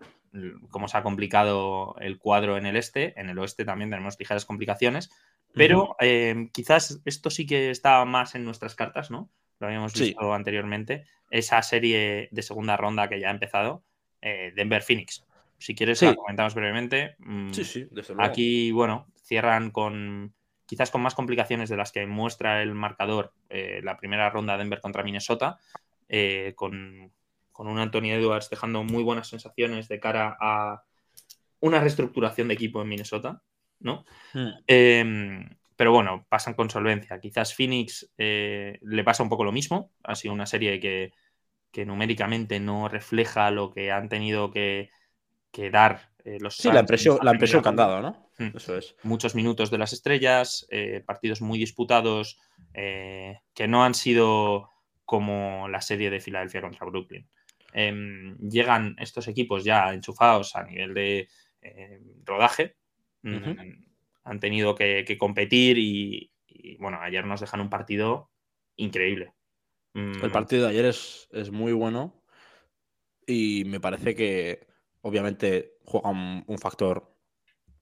[0.71, 3.13] cómo se ha complicado el cuadro en el este.
[3.21, 5.11] En el oeste también tenemos ligeras complicaciones.
[5.53, 9.31] Pero eh, quizás esto sí que está más en nuestras cartas, ¿no?
[9.59, 11.05] Lo habíamos visto anteriormente.
[11.31, 13.85] Esa serie de segunda ronda que ya ha empezado,
[14.21, 15.25] eh, Denver Phoenix.
[15.59, 17.16] Si quieres, la comentamos brevemente.
[17.19, 18.31] Mm, sí, sí, desde luego.
[18.31, 20.35] Aquí, bueno, cierran con
[20.66, 24.81] quizás con más complicaciones de las que muestra el marcador eh, la primera ronda Denver
[24.81, 25.59] contra Minnesota,
[26.09, 27.12] eh, con,
[27.59, 30.83] un Anthony Edwards dejando muy buenas sensaciones de cara a
[31.61, 33.42] una reestructuración de equipo en Minnesota.
[33.79, 34.05] ¿no?
[34.35, 34.51] Hmm.
[35.77, 37.21] Pero bueno, pasan con solvencia.
[37.21, 39.93] Quizás Phoenix eh, le pasa un poco lo mismo.
[40.05, 41.12] Ha sido una serie que,
[41.85, 44.91] numéricamente no refleja lo que han tenido que,
[45.71, 48.31] dar eh, los Sí, la impresión, la impresión que han dado, ¿no?
[48.39, 48.57] Hmm.
[48.57, 48.97] Eso es.
[49.03, 52.41] Muchos minutos de las estrellas, eh, partidos muy disputados,
[52.73, 54.71] que no han sido
[55.05, 57.27] como la serie de Filadelfia contra Brooklyn.
[57.73, 61.29] Em, llegan estos equipos ya enchufados a nivel de
[62.25, 62.77] rodaje.
[63.23, 63.86] Mm,
[64.27, 66.33] han tenido que, competir y,
[66.79, 68.31] bueno, ayer nos dejan un partido
[68.75, 69.33] increíble.
[69.95, 70.33] El mm.
[70.33, 72.23] partido de ayer es, muy bueno
[73.27, 74.67] y me parece que
[75.01, 77.15] obviamente juega un, factor,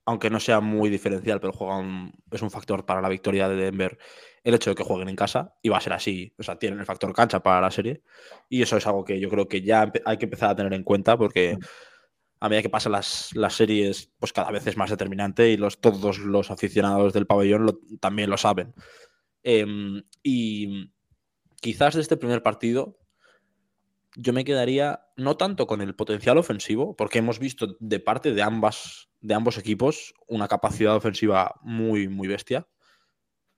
[0.04, 1.82] aunque no sea muy diferencial, pero juega
[2.30, 3.98] es un factor para la victoria de Denver
[4.44, 6.78] el hecho de que jueguen en casa y va a ser así, o sea, tienen
[6.78, 8.02] el factor cancha para la serie
[8.50, 10.84] y eso es algo que yo creo que ya hay que empezar a tener en
[10.84, 11.56] cuenta porque...
[11.56, 11.64] Mm
[12.44, 16.18] a medida que pasan las, series, pues cada vez es más determinante y los, todos
[16.18, 18.74] los aficionados del pabellón también lo saben.
[19.42, 20.92] Em, y
[21.62, 22.98] quizás de este primer partido
[24.14, 28.42] yo me quedaría no tanto con el potencial ofensivo, porque hemos visto de parte de,
[28.42, 32.68] ambas, de ambos equipos una capacidad ofensiva muy, muy bestia,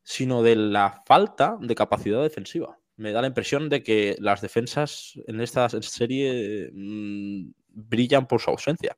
[0.04, 2.78] sino de la falta de capacidad defensiva.
[2.94, 8.50] Me da la impresión de que las defensas en esta serie mm, brillan por su
[8.50, 8.96] ausencia.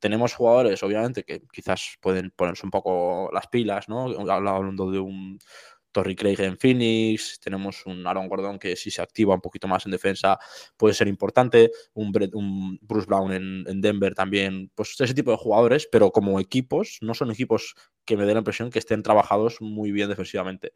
[0.00, 4.06] Tenemos jugadores, obviamente, que quizás pueden ponerse un poco las pilas, ¿no?
[4.30, 5.38] Hablando de un
[5.94, 9.86] Torrey Craig en Phoenix, tenemos un Aaron Gordon que si se activa un poquito más
[9.86, 10.38] en defensa
[10.76, 12.10] puede ser importante, un,
[12.82, 17.30] Bruce Brown en, Denver también, pues ese tipo de jugadores, pero como equipos, no son
[17.30, 20.72] equipos que me den la impresión que estén trabajados muy bien defensivamente.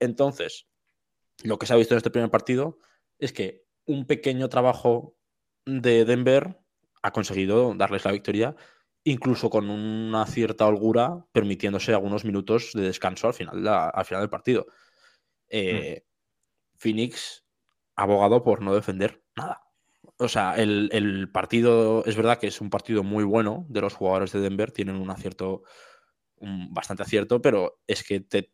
[0.00, 0.66] Entonces,
[1.44, 2.78] lo que se ha visto en este primer partido
[3.18, 5.14] es que un pequeño trabajo
[5.66, 6.58] de Denver
[7.02, 8.56] ha conseguido darles la victoria,
[9.04, 14.30] incluso con una cierta holgura, permitiéndose algunos minutos de descanso al final, al final del
[14.30, 14.66] partido.
[15.48, 16.78] Eh, mm.
[16.78, 17.44] Phoenix
[17.96, 19.62] ha abogado por no defender nada.
[20.18, 24.32] O sea, el, partido es verdad que es un partido muy bueno de los jugadores
[24.32, 25.62] de Denver, tienen un acierto,
[26.40, 28.50] bastante acierto, pero es que te,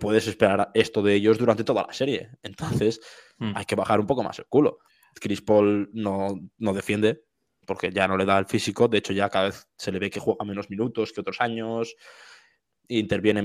[0.00, 2.30] puedes esperar esto de ellos durante toda la serie.
[2.42, 3.00] Entonces,
[3.38, 3.52] mm.
[3.54, 4.78] hay que bajar un poco más el culo.
[5.14, 7.23] Chris Paul no, no defiende,
[7.66, 10.10] porque ya no le da el físico, de hecho ya cada vez se le ve
[10.10, 11.96] que juega menos minutos que otros años,
[12.88, 13.40] interviene,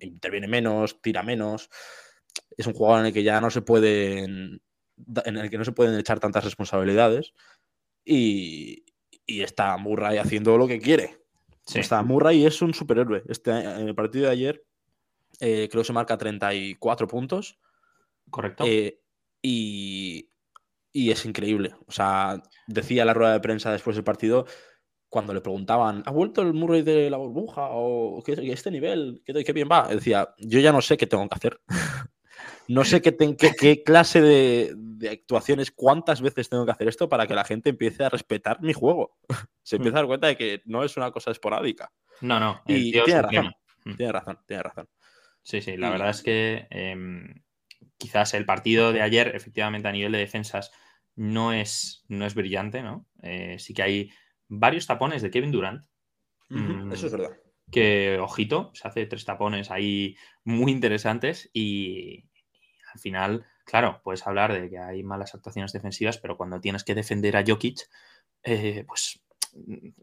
[0.00, 1.70] interviene menos, tira menos.
[2.56, 4.60] Es un jugador en el que ya no se pueden
[5.24, 7.32] en el que no se pueden echar tantas responsabilidades
[8.04, 8.84] y,
[9.26, 11.18] está Murray haciendo lo que quiere.
[11.74, 13.24] Está Murray es un superhéroe.
[13.26, 14.64] Este, en el partido de ayer
[15.40, 17.58] eh, creo que se marca 34 puntos.
[18.30, 18.64] Correcto.
[18.66, 19.00] Eh,
[19.40, 20.28] y
[20.94, 21.74] y es increíble.
[21.86, 24.46] O sea, decía la rueda de prensa después del partido,
[25.08, 27.68] cuando le preguntaban, ¿ha vuelto el Murray de la burbuja?
[27.72, 29.20] ¿O qué, este nivel?
[29.26, 29.88] ¿Qué, bien va?
[29.88, 31.60] Decía, yo ya no sé qué tengo que hacer.
[32.68, 37.34] no sé qué, qué, clase de, actuaciones, cuántas veces tengo que hacer esto para que
[37.34, 39.18] la gente empiece a respetar mi juego.
[39.64, 41.92] Se empieza a dar cuenta de que no es una cosa esporádica.
[42.20, 42.62] No, no.
[42.66, 43.52] Y tiene razón,
[43.96, 44.88] tiene razón, tiene razón.
[45.42, 47.42] Sí, sí, la verdad es que em,
[47.98, 50.70] quizás el partido de ayer, efectivamente, a nivel de defensas,
[51.16, 53.06] no es, no es brillante, ¿no?
[53.22, 54.10] Eh, sí que hay
[54.48, 55.84] varios tapones de Kevin Durant.
[56.48, 57.36] Mm, eso es verdad.
[57.70, 62.24] Que, ojito, se hace tres tapones ahí muy interesantes y,
[62.92, 66.94] al final, claro, puedes hablar de que hay malas actuaciones defensivas, pero cuando tienes que
[66.94, 67.80] defender a Jokic,
[68.42, 69.20] eh, pues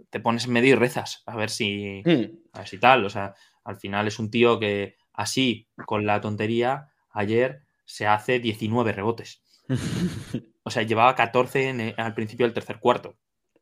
[0.09, 2.53] te pones en medio y rezas a ver si, mm.
[2.53, 3.05] a ver si tal.
[3.05, 8.39] O sea, al final es un tío que así, con la tontería, ayer se hace
[8.39, 9.43] 19 rebotes.
[10.63, 13.17] O sea, llevaba 14 al principio del tercer cuarto.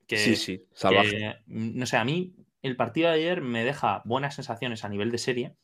[0.08, 1.36] Que, sí, sí, salvaje.
[1.46, 5.18] no sé, a mí el partido de ayer me deja buenas sensaciones a nivel de
[5.18, 5.56] serie,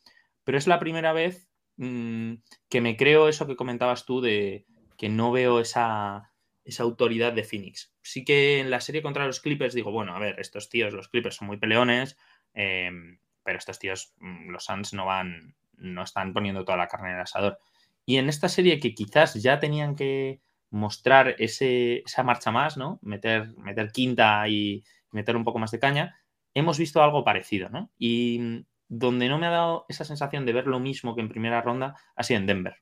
[0.44, 2.36] pero es la primera vez mm,
[2.70, 4.66] que me creo eso que comentabas tú de
[4.98, 6.32] que no veo esa,
[6.80, 7.94] autoridad de Phoenix.
[8.02, 11.10] Sí que en la serie contra los Clippers digo, bueno, a ver, estos tíos, los
[11.10, 12.18] Clippers son muy peleones,
[12.54, 17.10] em, pero estos tíos, mm, los Suns no van, no están poniendo toda la carne
[17.10, 17.60] en el asador.
[18.06, 20.40] Y en esta serie que quizás ya tenían que
[20.76, 23.00] mostrar esa marcha más, ¿no?
[23.02, 26.20] Meter, meter quinta y meter un poco más de caña,
[26.54, 27.92] hemos visto algo parecido, ¿no?
[27.98, 31.62] Y donde no me ha dado esa sensación de ver lo mismo que en primera
[31.62, 32.76] ronda ha sido en Denver.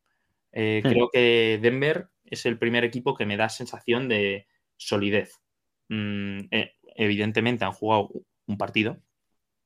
[0.51, 0.82] Eh.
[0.84, 5.39] Creo que Denver es el primer equipo que me da sensación de solidez.
[5.89, 8.10] Mm, eh, evidentemente han jugado
[8.47, 8.97] un partido.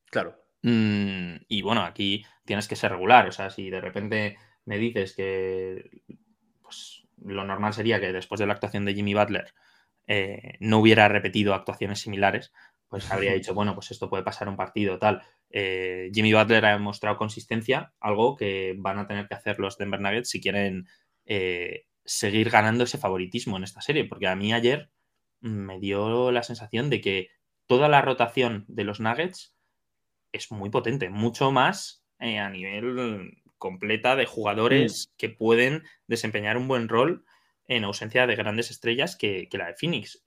[0.06, 0.36] Claro.
[0.64, 3.28] Mm, y bueno, aquí tienes que ser regular.
[3.30, 6.02] O sea, si de repente me dices que
[6.62, 9.54] pues, lo normal sería que después de la actuación de Jimmy Butler
[10.08, 12.54] eh, no hubiera repetido actuaciones similares,
[12.88, 15.22] pues habría dicho, bueno, pues esto puede pasar un partido tal.
[15.50, 20.00] eh, Jimmy Butler ha demostrado consistencia, algo que van a tener que hacer los Denver
[20.00, 20.88] Nuggets si quieren
[21.26, 24.90] eh, seguir ganando ese favoritismo en esta serie, porque a mí ayer
[25.42, 27.30] me dio la sensación de que
[27.66, 29.54] toda la rotación de los Nuggets
[30.32, 36.68] es muy potente, mucho más eh, a nivel completa de jugadores que pueden desempeñar un
[36.68, 37.26] buen rol
[37.68, 40.22] en ausencia de grandes estrellas que, la de Phoenix.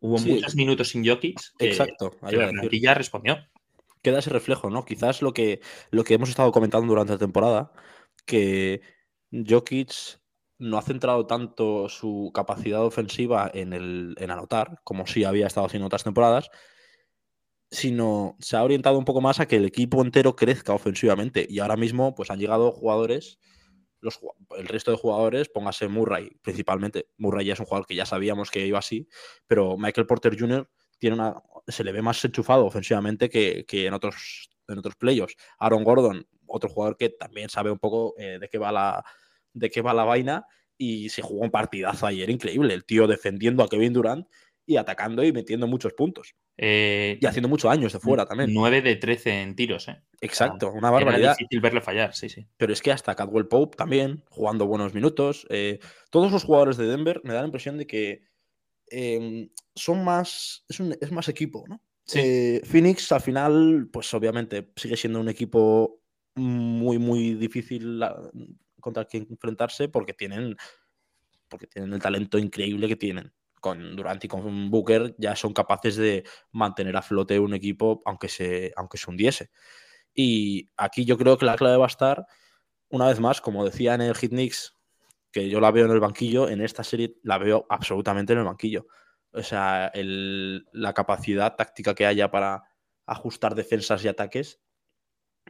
[0.00, 3.38] hubo muchos minutos sin Jokic Exacto, que la plantilla respondió
[4.02, 4.84] queda ese reflejo, ¿no?
[4.84, 7.72] Quizás lo que, lo que hemos estado comentando durante la temporada,
[8.24, 8.80] que
[9.32, 10.20] Jokic
[10.58, 15.66] no ha centrado tanto su capacidad ofensiva en, el, en anotar, como sí había estado
[15.66, 16.50] haciendo otras temporadas,
[17.70, 21.46] sino se ha orientado un poco más a que el equipo entero crezca ofensivamente.
[21.48, 23.38] Y ahora mismo, pues han llegado jugadores,
[24.00, 24.20] los,
[24.56, 27.08] el resto de jugadores, póngase Murray principalmente.
[27.16, 29.08] Murray ya es un jugador que ya sabíamos que iba así,
[29.46, 30.68] pero Michael Porter Jr.
[30.98, 35.34] tiene una, se le ve más enchufado ofensivamente que, en otros en otros playoffs.
[35.58, 39.04] Aaron Gordon, otro jugador que también sabe un poco eh, de qué va la
[39.54, 43.64] de qué va la vaina y se jugó un partidazo ayer increíble, el tío defendiendo
[43.64, 44.26] a Kevin Durant
[44.68, 46.36] y atacando y metiendo muchos puntos.
[46.56, 48.52] Eh, y haciendo muchos años de fuera también.
[48.52, 50.02] 9 de 13 en tiros, ¿eh?
[50.20, 51.32] Exacto, una barbaridad.
[51.32, 52.46] Es difícil verle fallar, sí, sí.
[52.56, 55.46] Pero es que hasta Cadwell Pope también, jugando buenos minutos.
[55.50, 58.28] Eh, todos los jugadores de Denver me da la impresión de que
[58.90, 61.82] Em, son más, es, más equipo, ¿no?
[62.14, 66.00] Eh, Phoenix al final, pues obviamente sigue siendo un equipo
[66.36, 68.00] muy, muy difícil
[68.80, 70.56] contra el que enfrentarse porque tienen,
[71.48, 73.32] porque tienen el talento increíble que tienen.
[73.60, 78.28] Con Durant y con Booker ya son capaces de mantener a flote un equipo aunque
[78.28, 79.50] se, aunque se hundiese.
[80.14, 82.26] Y aquí yo creo que la clave va a estar,
[82.88, 84.74] una vez más, como decía en el Hit Knicks
[85.30, 88.44] que yo la veo en el banquillo, en esta serie la veo absolutamente en el
[88.44, 88.86] banquillo.
[89.32, 92.64] O sea, la capacidad táctica que haya para
[93.06, 94.60] ajustar defensas y ataques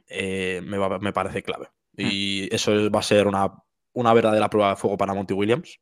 [0.08, 1.66] eh, me, parece clave.
[1.92, 2.06] Hmm.
[2.10, 3.52] Y eso va a ser una,
[3.92, 5.80] una verdadera prueba de fuego para Monty Williams.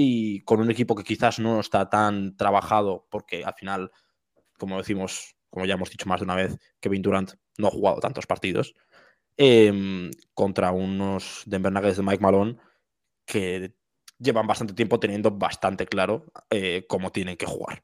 [0.00, 3.90] Y con un equipo que quizás no está tan trabajado, porque al final,
[4.56, 7.98] como decimos, como ya hemos dicho más de una vez, Kevin Durant no ha jugado
[7.98, 8.76] tantos partidos.
[9.36, 12.58] Em, contra unos Denver Nuggets de Mike Malone
[13.26, 13.74] que
[14.20, 17.82] llevan bastante tiempo teniendo bastante claro eh, cómo tienen que jugar.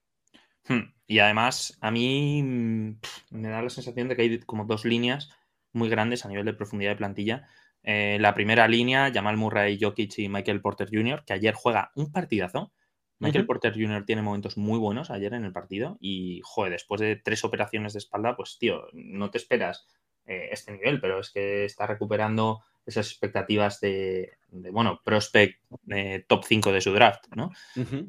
[0.68, 0.94] Hmm.
[1.08, 3.00] Y además, a mí mm,
[3.30, 5.30] me da la sensación de que hay como dos líneas
[5.72, 7.48] muy grandes a nivel de profundidad de plantilla.
[7.84, 12.10] Eh, la primera línea, Jamal Murray, Jokic y Michael Porter Jr., que ayer juega un
[12.10, 12.72] partidazo.
[13.20, 14.04] Michael Porter Jr.
[14.04, 18.00] tiene momentos muy buenos ayer en el partido y, joder, después de tres operaciones de
[18.00, 19.86] espalda, pues, tío, no te esperas
[20.26, 26.44] eh, este nivel, pero es que está recuperando esas expectativas de, bueno, prospect eh, top
[26.44, 27.50] 5 de su draft, ¿no?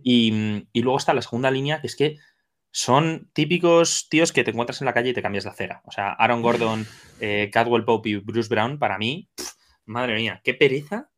[0.03, 2.17] y, luego está la segunda línea, que es que
[2.71, 5.81] son típicos tíos que te encuentras en la calle y te cambias de acera.
[5.85, 6.85] O sea, Aaron Gordon,
[7.21, 9.29] eh, Cadwell Pope y Bruce Brown, para mí,
[9.85, 11.09] madre mía, qué pereza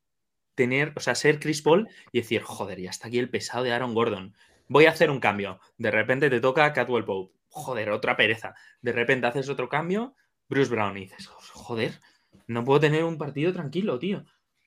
[0.55, 3.71] tener, o sea, ser Chris Paul y decir, joder, ya está aquí el pesado de
[3.71, 4.33] Aaron Gordon.
[4.67, 5.59] Voy a hacer un cambio.
[5.77, 7.33] De repente te toca Cadwell Pope.
[7.49, 8.55] Joder, otra pereza.
[8.81, 10.15] De repente haces otro cambio,
[10.49, 11.99] Bruce Brown, y dices, joder,
[12.47, 14.25] no puedo tener un partido tranquilo, tío.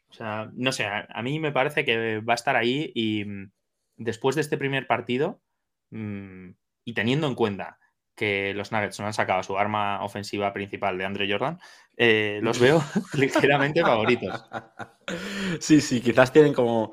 [0.09, 3.53] O sea, no sé, a, mí me parece que va a estar ahí y mm,
[3.97, 5.41] después de este primer partido
[5.91, 6.51] mm,
[6.85, 7.79] y teniendo en cuenta
[8.21, 11.59] que los Nuggets no han sacado su arma ofensiva principal de Andre Jordan,
[11.97, 14.45] eh, los veo ligeramente favoritos.
[15.59, 16.93] Sí, sí, quizás tienen como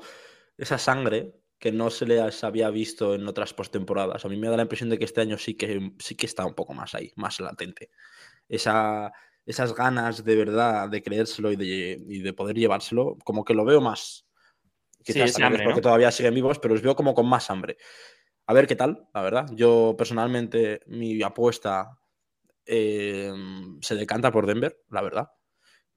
[0.56, 4.24] esa sangre que no se les había visto en otras postemporadas.
[4.24, 6.46] A mí me da la impresión de que este año sí que, sí que está
[6.46, 7.90] un poco más ahí, más latente.
[8.48, 9.12] Esa,
[9.44, 14.24] esas ganas de verdad de creérselo y de, poder llevárselo, como que lo veo más.
[15.04, 17.76] Quizás sí, porque todavía siguen vivos, pero los veo como con más hambre.
[18.48, 19.46] A ver qué tal, la verdad.
[19.52, 21.98] Yo personalmente, mi apuesta
[22.64, 23.30] eh,
[23.82, 25.30] se decanta por Denver, la verdad.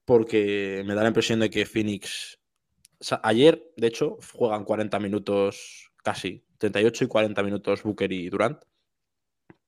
[0.04, 2.38] Porque me da la impresión de que Phoenix.
[3.22, 8.62] ayer, de hecho, juegan 40 minutos, casi 38 y 40 minutos Booker y Durant.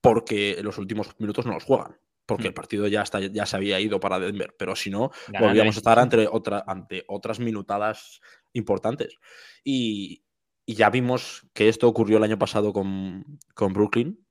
[0.02, 2.54] Porque los últimos minutos no los juegan porque el mm.
[2.54, 5.98] partido ya, está, ya se había ido para Denver, pero si no, volvíamos a estar
[5.98, 8.22] ante, otra, ante otras minutadas
[8.54, 9.18] importantes.
[9.62, 10.24] Y,
[10.66, 14.24] ya vimos que esto ocurrió el año pasado con, Brooklyn,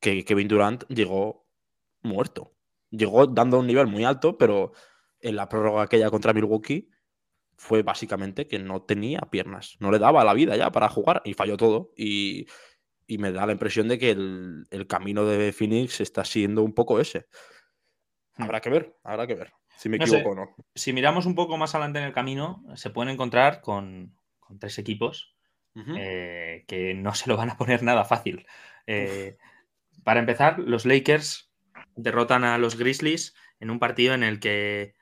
[0.00, 1.46] que Kevin Durant llegó
[2.02, 2.54] muerto.
[2.90, 4.72] Llegó dando un nivel muy alto, pero
[5.20, 6.90] en la prórroga aquella contra Milwaukee
[7.56, 11.34] fue básicamente que no tenía piernas, no le daba la vida ya para jugar y
[11.34, 11.92] falló todo.
[11.96, 12.46] Y,
[13.06, 16.98] y me da la impresión de que el, camino de Phoenix está siendo un poco
[16.98, 17.26] ese.
[18.36, 18.44] Hmm.
[18.44, 20.56] Habrá que ver, habrá que ver si me equivoco o no.
[20.74, 24.14] Si miramos un poco más adelante en el camino, se pueden encontrar con,
[24.58, 25.34] tres equipos
[25.74, 28.46] eh, que no se lo van a poner nada fácil.
[28.86, 29.36] Eh,
[30.04, 31.50] para empezar, los Lakers
[31.94, 34.94] derrotan a los Grizzlies en un partido en el que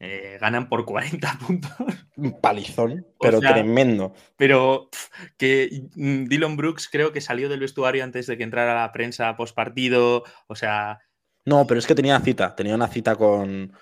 [0.00, 1.72] eh, ganan por 40 puntos.
[2.16, 4.14] Un palizón, pero tremendo.
[4.36, 4.88] Pero
[5.36, 9.36] que mm, Dylan Brooks creo que salió del vestuario antes de que entrara la prensa
[9.36, 10.24] post partido.
[10.46, 11.00] O sea.
[11.44, 12.54] No, pero es que tenía cita.
[12.54, 13.72] Tenía una cita con,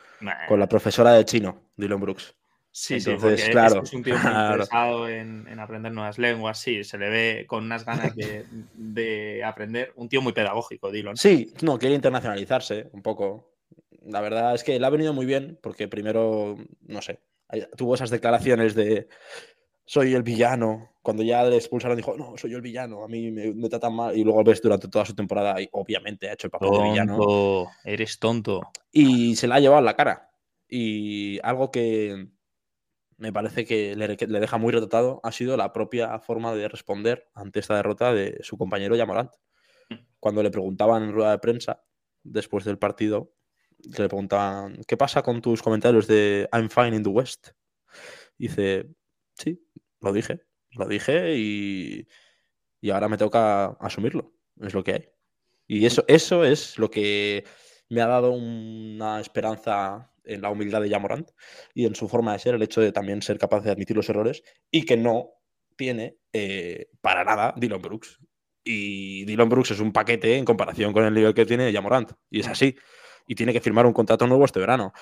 [0.49, 2.35] con la profesora de chino, Dylan Brooks.
[2.75, 6.97] Sí, sí, porque claro, es, un tío muy interesado en, aprender nuevas lenguas, sí, se
[6.97, 9.93] le ve con unas ganas de, aprender.
[9.97, 11.17] Un tío muy pedagógico, Dylan.
[11.17, 13.53] Sí, no, quiere internacionalizarse un poco.
[14.07, 17.21] La verdad es que le ha venido muy bien, porque primero, no sé,
[17.77, 19.07] tuvo esas declaraciones de
[19.85, 20.89] soy el villano.
[21.03, 24.17] Cuando ya le expulsaron dijo, no, soy yo el villano, a mí me, tratan mal.
[24.17, 27.67] Y luego ves durante toda su temporada y obviamente ha hecho el papel de villano.
[27.85, 28.63] Eres tonto.
[28.91, 30.31] Y se la ha llevado en la cara.
[30.69, 32.29] Y algo que
[33.23, 37.61] me parece que le, deja muy retratado ha sido la propia forma de responder ante
[37.61, 39.31] esta derrota de su compañero Yamorant.
[39.91, 39.95] Mm.
[40.19, 41.85] Cuando le preguntaban en rueda de prensa,
[42.25, 43.33] después del partido,
[43.79, 47.51] le preguntaban, ¿qué pasa con tus comentarios de I'm fine in the West?
[48.39, 48.89] dice,
[49.35, 49.65] sí,
[50.01, 50.41] lo dije,
[50.73, 52.09] lo dije y,
[52.81, 55.09] y ahora me toca asumirlo, es lo que hay.
[55.69, 57.45] Y eso, eso es lo que
[57.89, 61.31] me ha dado una esperanza en la humildad de Jamorant
[61.75, 64.09] y en su forma de ser, el hecho de también ser capaz de admitir los
[64.09, 65.31] errores y que no
[65.77, 68.21] tiene eh, para nada Dylan Brooks.
[68.65, 72.13] Y Dylan Brooks es un paquete en comparación con el nivel que tiene Jamorant.
[72.31, 72.77] Y es así.
[73.27, 74.93] Y tiene que firmar un contrato nuevo este verano.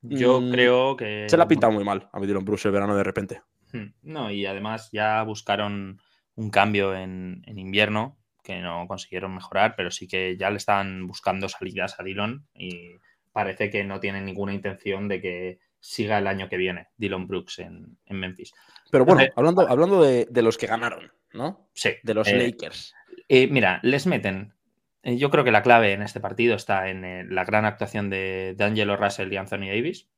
[0.00, 1.26] Yo mm, creo que.
[1.28, 3.42] Se la ha pintado muy mal a Dylan Brooks el verano de repente.
[3.72, 3.94] Hmm.
[4.02, 6.00] No, y además ya buscaron
[6.34, 11.06] un cambio en, en invierno que no consiguieron mejorar, pero sí que ya le están
[11.06, 12.96] buscando salidas a Dylan y
[13.34, 17.58] parece que no tienen ninguna intención de que siga el año que viene Dylan Brooks
[17.58, 18.54] en, Memphis.
[18.92, 21.68] Pero bueno, hablando, hablando de, los que ganaron, ¿no?
[21.74, 21.90] Sí.
[22.04, 22.94] De los eh, Lakers.
[23.28, 24.54] Eh, mira, les meten.
[25.02, 28.56] Eh, yo creo que la clave en este partido está en la gran actuación de,
[28.60, 30.08] Angelo Russell y Anthony Davis.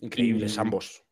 [0.00, 1.04] Increíbles ambos.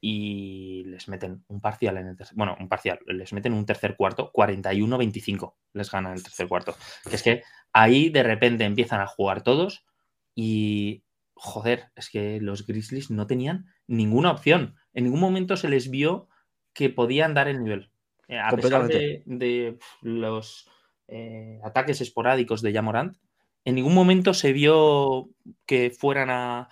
[0.00, 2.36] Y les meten un parcial en el tercer.
[2.36, 2.98] Bueno, un parcial.
[3.06, 5.54] Les meten un tercer cuarto, 41-25.
[5.72, 6.76] Les ganan el tercer cuarto.
[7.08, 7.42] Que es que
[7.72, 9.86] ahí de repente empiezan a jugar todos
[10.36, 11.02] y,
[11.34, 14.76] joder, es que los Grizzlies no tenían ninguna opción.
[14.92, 16.28] En ningún momento se les vio
[16.74, 17.90] que podían dar el nivel.
[18.28, 20.70] Eh, a pesar de, los
[21.08, 23.16] eh, ataques esporádicos de Yamorant,
[23.64, 25.30] en ningún momento se vio
[25.64, 26.68] que fueran a,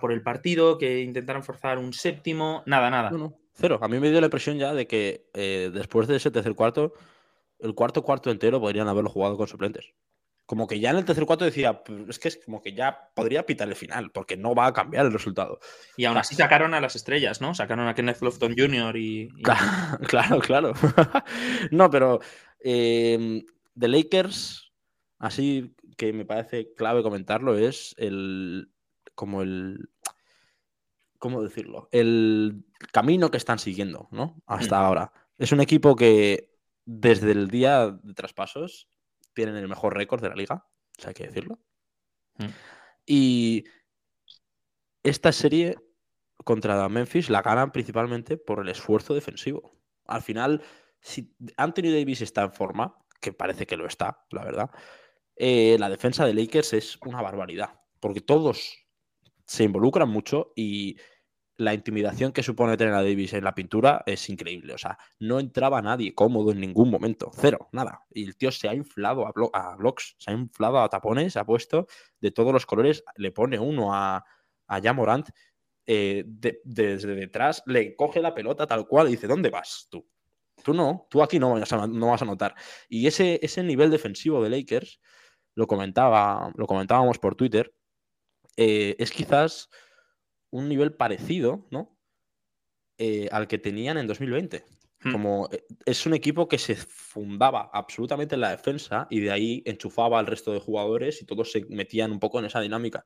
[0.00, 3.10] por el partido, que intentaran forzar un séptimo, nada, nada.
[3.10, 3.80] No, cero.
[3.82, 6.92] A mí me dio la impresión ya de que eh, después de ese tercer cuarto,
[7.58, 9.92] el cuarto cuarto entero podrían haberlo jugado con suplentes
[10.48, 13.10] como que ya en el tercer cuarto decía, pues, es que es como que ya
[13.14, 15.60] podría pitar el final, porque no va a cambiar el resultado.
[15.94, 17.54] Y aún así sacaron a las estrellas, ¿no?
[17.54, 18.96] Sacaron a Kenneth Lofton Jr.
[18.96, 19.28] y...
[20.08, 20.72] Claro, claro.
[21.70, 22.20] no, pero
[22.64, 24.72] eh, de Lakers,
[25.18, 28.70] así que me parece clave comentarlo, es el...
[29.14, 29.90] como el...
[31.18, 31.90] ¿Cómo decirlo?
[31.92, 34.40] El camino que están siguiendo, ¿no?
[34.46, 34.82] Hasta mm.
[34.82, 35.12] ahora.
[35.36, 36.54] Es un equipo que
[36.86, 38.88] desde el día de traspasos
[39.38, 40.66] tienen el mejor récord de la liga,
[40.98, 41.60] o sea, hay que decirlo.
[42.38, 42.46] Mm.
[43.06, 43.64] Y
[45.04, 45.76] esta serie
[46.44, 49.78] contra Memphis la ganan principalmente por el esfuerzo defensivo.
[50.06, 50.60] Al final,
[51.00, 54.70] si Anthony Davis está en forma, que parece que lo está, la verdad,
[55.36, 58.88] eh, la defensa de Lakers es una barbaridad, porque todos
[59.44, 60.96] se involucran mucho y
[61.58, 64.74] la intimidación que supone tener a Davis en la pintura es increíble.
[64.74, 67.32] O sea, no entraba nadie cómodo en ningún momento.
[67.34, 68.04] Cero, nada.
[68.10, 71.40] Y el tío se ha inflado a, a blocks, se ha inflado a tapones, se
[71.40, 71.88] ha puesto
[72.20, 73.02] de todos los colores.
[73.16, 74.24] Le pone uno a,
[74.68, 75.28] a Jamorant
[75.84, 80.08] eh, desde detrás, le coge la pelota tal cual y dice: ¿Dónde vas tú?
[80.62, 82.54] Tú no, tú aquí no vas a, no vas a notar.
[82.88, 85.00] Y ese, ese nivel defensivo de Lakers,
[85.54, 87.74] lo, comentaba, lo comentábamos por Twitter,
[88.56, 89.70] eh, es quizás
[90.50, 91.98] un nivel parecido, ¿no?
[92.98, 94.64] Eh, al que tenían en 2020.
[95.00, 95.12] Hmm.
[95.12, 99.62] Como eh, es un equipo que se fundaba absolutamente en la defensa y de ahí
[99.66, 103.04] enchufaba al resto de jugadores y todos se metían un poco en esa dinámica.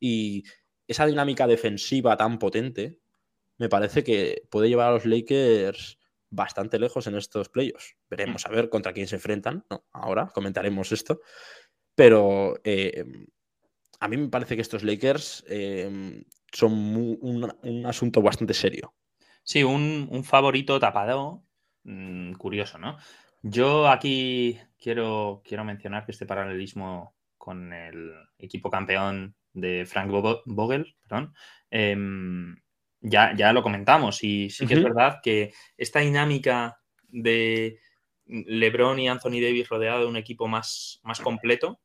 [0.00, 0.44] Y
[0.86, 3.00] esa dinámica defensiva tan potente
[3.58, 5.98] me parece que puede llevar a los Lakers
[6.30, 7.96] bastante lejos en estos playoffs.
[8.08, 8.48] Veremos hmm.
[8.48, 9.66] a ver contra quién se enfrentan.
[9.68, 11.20] No, ahora comentaremos esto.
[11.94, 13.04] Pero eh,
[14.00, 15.44] a mí me parece que estos Lakers
[16.52, 16.72] son
[17.20, 18.94] un, asunto bastante serio.
[19.42, 21.44] Sí, un, favorito tapado,
[21.84, 22.98] mm, curioso, ¿no?
[23.42, 30.10] Yo aquí quiero, quiero mencionar que este paralelismo con el equipo campeón de Frank
[30.44, 31.34] Vogel, perdón,
[31.70, 32.56] em,
[33.00, 37.78] ya, ya, lo comentamos y sí que es verdad que esta dinámica de
[38.26, 41.80] LeBron y Anthony Davis rodeado de un equipo más, más completo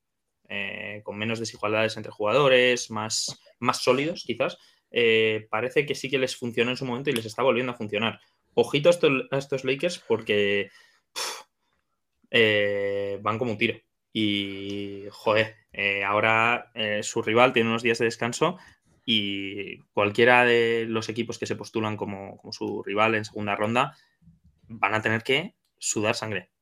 [0.49, 4.57] eh, con menos desigualdades entre jugadores, más, más sólidos quizás,
[4.91, 7.75] eh, parece que sí que les funcionó en su momento y les está volviendo a
[7.75, 8.19] funcionar.
[8.53, 10.69] Ojito a estos, Lakers porque
[12.29, 13.79] eh, van como un tiro.
[14.11, 15.55] Y, joder,
[16.05, 18.59] ahora su rival tiene unos días de descanso
[19.05, 23.97] y cualquiera de los equipos que se postulan como, como su rival en segunda ronda
[24.67, 26.52] van a tener que sudar sangre.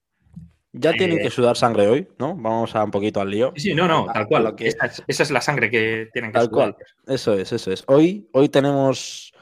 [0.74, 2.36] Ya tienen que eh, sudar sangre hoy, ¿no?
[2.36, 3.52] Vamos a un poquito al lío.
[3.58, 4.56] Sí, no, no, tal cual.
[4.60, 6.78] esa, es, la sangre que tienen que tal Cual.
[7.08, 7.84] Eso es, eso es.
[7.88, 9.34] Hoy, hoy tenemos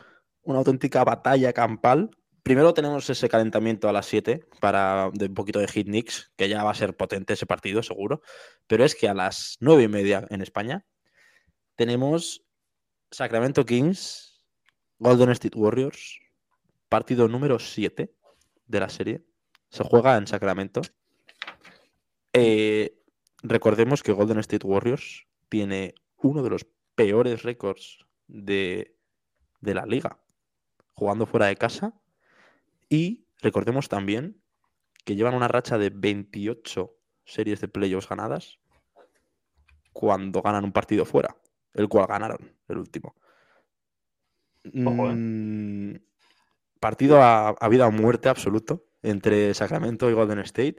[0.42, 2.10] una auténtica batalla campal.
[2.42, 6.50] Primero tenemos ese calentamiento a las 7 para de un poquito de hit Knicks, que
[6.50, 8.22] ya va a ser potente ese partido, seguro.
[8.66, 10.86] Pero es que a las 9 y media en España
[11.76, 12.44] tenemos
[13.12, 14.44] Sacramento Kings,
[14.98, 16.20] Golden State Warriors,
[16.90, 18.12] partido número 7
[18.66, 19.24] de la serie.
[19.70, 20.82] Se juega en Sacramento.
[22.34, 23.02] Eh,
[23.42, 26.66] recordemos que Golden State Warriors tiene uno de los
[26.96, 28.96] peores récords de,
[29.62, 30.20] de la liga,
[30.94, 31.94] jugando fuera de casa.
[32.90, 34.42] Y recordemos también
[35.06, 38.60] que llevan una racha de 28 series de playoffs ganadas
[39.94, 41.36] cuando ganan un partido fuera,
[41.74, 43.16] el cual ganaron el último.
[44.64, 44.72] ¿eh?
[44.74, 45.96] Mm,
[46.80, 50.78] partido a, a, vida o muerte absoluto entre Sacramento y Golden State.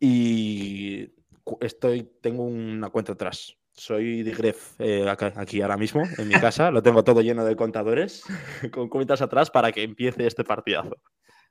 [0.00, 1.12] Y
[1.60, 3.56] estoy, tengo una cuenta atrás.
[3.72, 6.70] Soy Digref eh, aquí ahora mismo, en mi casa.
[6.70, 8.24] Lo tengo todo lleno de contadores
[8.72, 10.96] con cuentas atrás para que empiece este partidazo.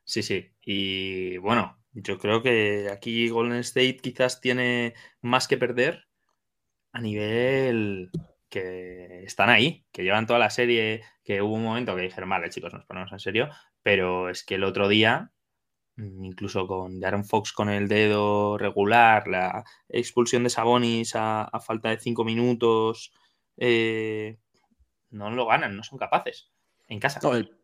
[0.03, 0.51] Sí, sí.
[0.61, 6.07] Y bueno, yo creo que aquí Golden State quizás tiene más que perder
[6.91, 8.09] a nivel
[8.49, 12.49] que están ahí, que llevan toda la serie, que hubo un momento que dijeron, vale,
[12.49, 13.49] chicos, nos ponemos en serio,
[13.83, 15.31] pero es que el otro día
[15.99, 21.99] incluso con Darren Fox con el dedo regular, la expulsión de Sabonis a, falta de
[21.99, 23.11] cinco minutos,
[23.57, 24.37] eh,
[25.11, 26.51] no lo ganan, no son capaces.
[26.87, 27.19] En casa.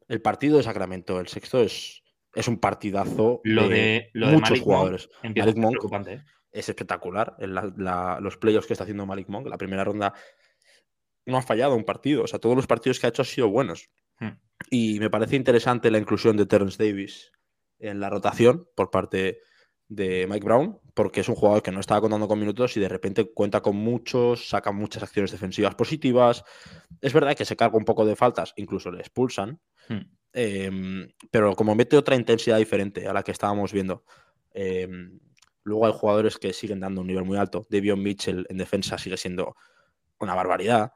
[0.07, 3.41] el, partido de Sacramento, el sexto, es, es un partidazo.
[3.43, 5.09] Lo de, muchos jugadores.
[5.23, 5.57] Malik
[6.07, 6.23] ¿eh?
[6.51, 7.35] es espectacular.
[7.39, 10.13] los playoffs que está haciendo Malik Monk, la primera ronda
[11.25, 12.23] no ha fallado un partido.
[12.23, 13.89] O sea, todos los partidos que ha hecho han sido buenos.
[14.19, 14.37] Hmm.
[14.69, 17.31] Y me parece interesante la inclusión de Terence Davis
[17.79, 19.39] en la rotación por parte
[19.87, 22.89] de Mike Brown, porque es un jugador que no estaba contando con minutos y de
[22.89, 26.43] repente cuenta con muchos, saca muchas acciones defensivas positivas.
[27.01, 29.59] Es verdad que se carga un poco de faltas, incluso le expulsan,
[29.89, 30.01] hmm.
[30.33, 34.03] em, pero como mete otra intensidad diferente a la que estábamos viendo.
[34.51, 35.19] Em,
[35.63, 37.67] luego hay jugadores que siguen dando un nivel muy alto.
[37.69, 39.55] Devion Mitchell en defensa sigue siendo
[40.19, 40.93] una barbaridad.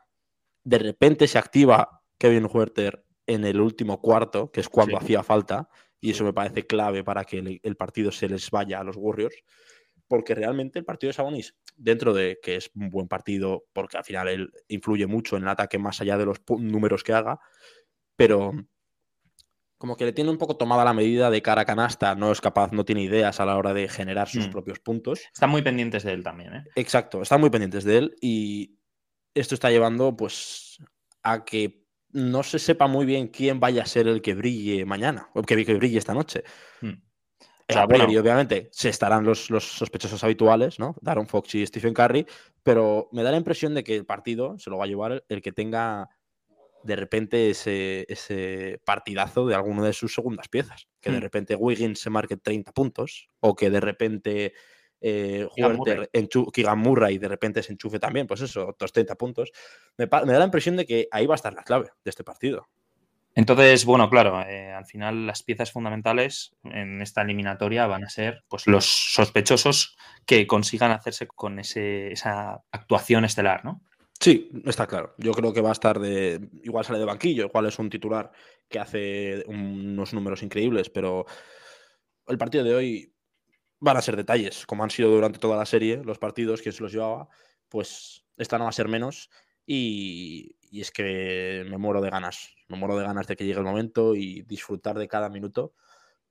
[0.63, 5.69] De repente se activa Kevin Huerter en el último cuarto, que es cuando hacía falta
[6.01, 9.35] y eso me parece clave para que el, partido se les vaya a los Warriors,
[10.07, 14.03] porque realmente el partido de Sabonis, dentro de que es un buen partido, porque al
[14.03, 17.39] final él influye mucho en el ataque más allá de los números que haga,
[18.15, 18.53] pero
[19.77, 22.41] como que le tiene un poco tomada la medida de cara a canasta, no es
[22.41, 24.51] capaz, no tiene ideas a la hora de generar sus mm.
[24.51, 25.21] propios puntos.
[25.33, 26.63] Están muy pendientes de él también, ¿eh?
[26.75, 28.77] Exacto, están muy pendientes de él y
[29.33, 30.79] esto está llevando pues
[31.23, 35.29] a que no se sepa muy bien quién vaya a ser el que brille mañana,
[35.33, 36.43] o que, que brille esta noche.
[36.81, 37.01] Hmm.
[38.09, 40.95] y obviamente se estarán los, sospechosos habituales, ¿no?
[41.01, 42.25] Darren Fox y Stephen Curry,
[42.63, 45.41] pero me da la impresión de que el partido se lo va a llevar el,
[45.41, 46.09] que tenga
[46.83, 50.87] de repente ese, ese, partidazo de alguna de sus segundas piezas.
[51.01, 51.21] Que de hmm.
[51.21, 54.53] repente Wiggins se marque 30 puntos, o que de repente
[55.01, 55.47] eh,
[56.53, 59.51] Keegan Murray y de repente se enchufe también, pues eso, otros 30 puntos.
[59.97, 62.67] Me, da la impresión de que ahí va a estar la clave de este partido.
[63.35, 68.43] Entonces, bueno, claro, eh, al final las piezas fundamentales en esta eliminatoria van a ser
[68.49, 69.95] pues, los sospechosos
[70.25, 73.81] que consigan hacerse con ese, esa actuación estelar, ¿no?
[74.19, 75.15] Sí, está claro.
[75.17, 76.49] Yo creo que va a estar de.
[76.63, 78.31] Igual sale de banquillo, igual es un titular
[78.67, 81.25] que hace unos números increíbles, pero
[82.27, 83.13] el partido de hoy
[83.79, 86.83] van a ser detalles, como han sido durante toda la serie, los partidos, que se
[86.83, 87.29] los llevaba,
[87.69, 89.29] pues esta no va a ser menos.
[89.65, 93.65] Y, es que me muero de ganas, me muero de ganas de que llegue el
[93.65, 95.73] momento y disfrutar de cada minuto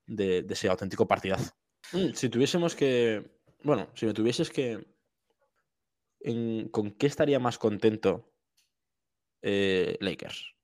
[0.05, 1.53] de, ese auténtico partidazo.
[1.91, 4.85] Mm, si tuviésemos que, bueno, si me tuvieses que,
[6.71, 8.31] ¿con qué estaría más contento
[9.41, 10.55] eh, Lakers?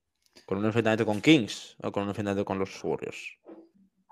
[0.45, 3.39] ¿Con un enfrentamiento con Kings o con un enfrentamiento con los Warriors?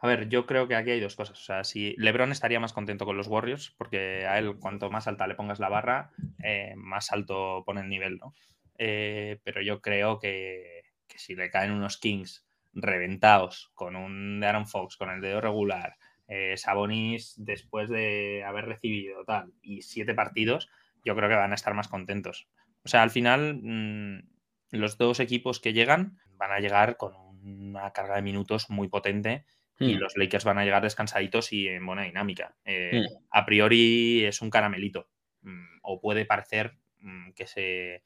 [0.04, 1.40] A ver, yo creo que aquí hay dos cosas.
[1.40, 5.08] O sea, si LeBron estaría más contento con los Warriors, porque a él cuanto más
[5.08, 6.12] alta le pongas la barra,
[6.44, 8.36] eh, más alto pone el nivel, ¿no?
[8.78, 14.98] Eh, pero yo creo que, si le caen unos Kings reventados con un Aaron Fox,
[14.98, 15.96] con el dedo regular,
[16.28, 20.68] eh, Sabonis después de haber recibido tal y siete partidos,
[21.06, 22.50] yo creo que van a estar más contentos.
[22.84, 24.20] O sea, al final, mm,
[24.72, 29.46] los dos equipos que llegan van a llegar con una carga de minutos muy potente
[29.80, 30.00] y Hmm.
[30.00, 32.56] los Lakers van a llegar descansaditos y en buena dinámica.
[32.66, 33.24] Eh, Hmm.
[33.32, 35.10] A priori es un caramelito,
[35.42, 38.04] mm, o puede parecer mm, que se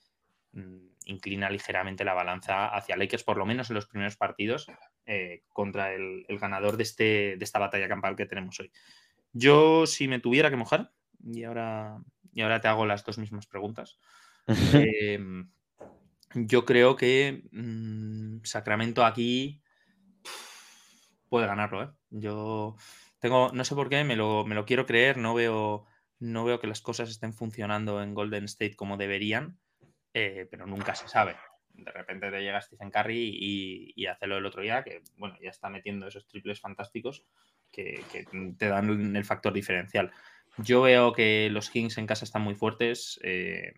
[0.54, 4.68] mm, inclina ligeramente la balanza hacia Lakers, por lo menos en los primeros partidos,
[5.06, 7.04] eh, contra el, el ganador de, este,
[7.38, 8.72] de esta batalla campal que tenemos hoy.
[9.34, 10.92] Yo, si me tuviera que mojar,
[11.24, 12.00] y ahora,
[12.34, 14.00] y ahora te hago las dos mismas preguntas,
[14.74, 15.20] eh,
[16.34, 17.44] yo creo que
[18.44, 19.62] Sacramento aquí
[21.30, 21.90] puede ganarlo, ¿eh?
[22.10, 22.76] Yo
[23.20, 25.86] tengo, no sé por qué, me lo, me lo quiero creer, no veo,
[26.20, 29.58] no veo que las cosas estén funcionando en Golden State como deberían,
[30.14, 31.36] eh, pero nunca se sabe.
[31.74, 35.36] De repente te llega Stephen Curry y, y hace lo del otro día, que bueno,
[35.42, 37.24] ya está metiendo esos triples fantásticos
[37.72, 38.26] que, que
[38.58, 40.12] te dan el factor diferencial.
[40.58, 43.74] Yo veo que los Kings en casa están muy fuertes eh,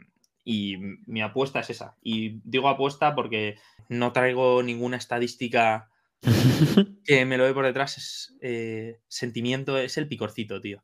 [0.45, 1.97] y mi apuesta es esa.
[2.01, 3.57] Y digo apuesta porque
[3.89, 5.89] no traigo ninguna estadística
[7.05, 7.97] que me lo ve por detrás.
[7.97, 10.83] Es eh, sentimiento, es el picorcito, tío.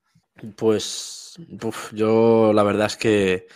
[0.56, 3.48] Pues uf, yo la verdad es que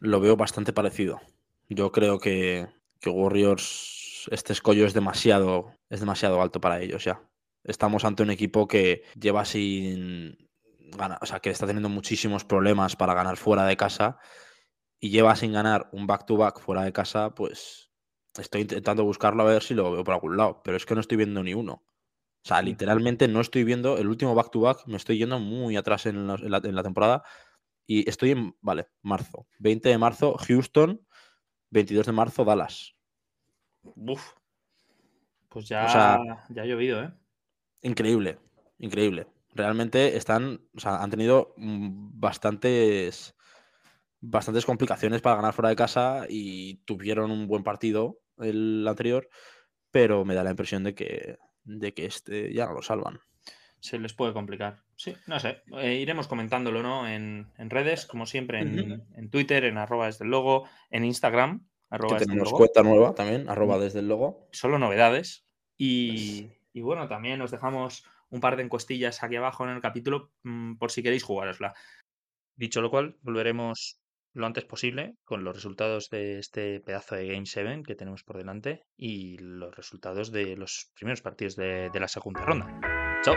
[0.00, 1.20] lo veo bastante parecido.
[1.68, 2.68] Yo creo que,
[3.00, 7.22] que Warriors, este escollo es demasiado, es demasiado alto para ellos ya.
[7.64, 10.36] Estamos ante un equipo que lleva sin
[10.96, 14.18] ganar, o sea, que está teniendo muchísimos problemas para ganar fuera de casa
[15.00, 17.90] y lleva sin ganar un back-to-back fuera de casa, pues
[18.38, 21.00] estoy intentando buscarlo a ver si lo veo por algún lado, pero es que no
[21.00, 21.72] estoy viendo ni uno.
[21.74, 22.66] O sea, Sí.
[22.66, 26.50] literalmente no estoy viendo el último back-to-back, me estoy yendo muy atrás en la, en
[26.50, 27.22] la- en la temporada
[27.86, 29.46] y estoy en, vale, marzo.
[29.58, 31.06] 20 de marzo, Houston,
[31.70, 32.94] 22 de marzo, Dallas.
[33.82, 34.32] Uf.
[35.48, 37.12] Pues ya, O sea- ya ha llovido, ¿eh?
[37.82, 38.38] Increíble,
[38.78, 39.26] increíble.
[39.54, 43.34] Realmente están, o sea, han tenido mm, bastantes,
[44.20, 49.28] bastantes complicaciones para ganar fuera de casa y tuvieron un buen partido el anterior,
[49.90, 53.20] pero me da la impresión de que, de que este ya no lo salvan.
[53.80, 54.82] Se les puede complicar.
[54.96, 55.62] Sí, no sé.
[55.78, 57.06] eh, iremos comentándolo, ¿no?
[57.06, 61.66] En, en redes, como siempre, en, en Twitter, en arroba desde el logo, en Instagram,
[61.90, 62.58] arroba Que desde el tenemos logo.
[62.58, 64.48] cuenta nueva también, arroba desde el logo.
[64.52, 65.46] Solo novedades.
[65.76, 70.32] Y, y bueno, también os dejamos un par de encuestillas aquí abajo en el capítulo
[70.44, 71.74] mm, por si queréis jugárosla.
[72.56, 74.00] Dicho lo cual, volveremos
[74.34, 78.36] lo antes posible con los resultados de este pedazo de Game 7 que tenemos por
[78.36, 83.20] delante y los resultados de los primeros partidos de, de la segunda ronda.
[83.22, 83.34] Chao.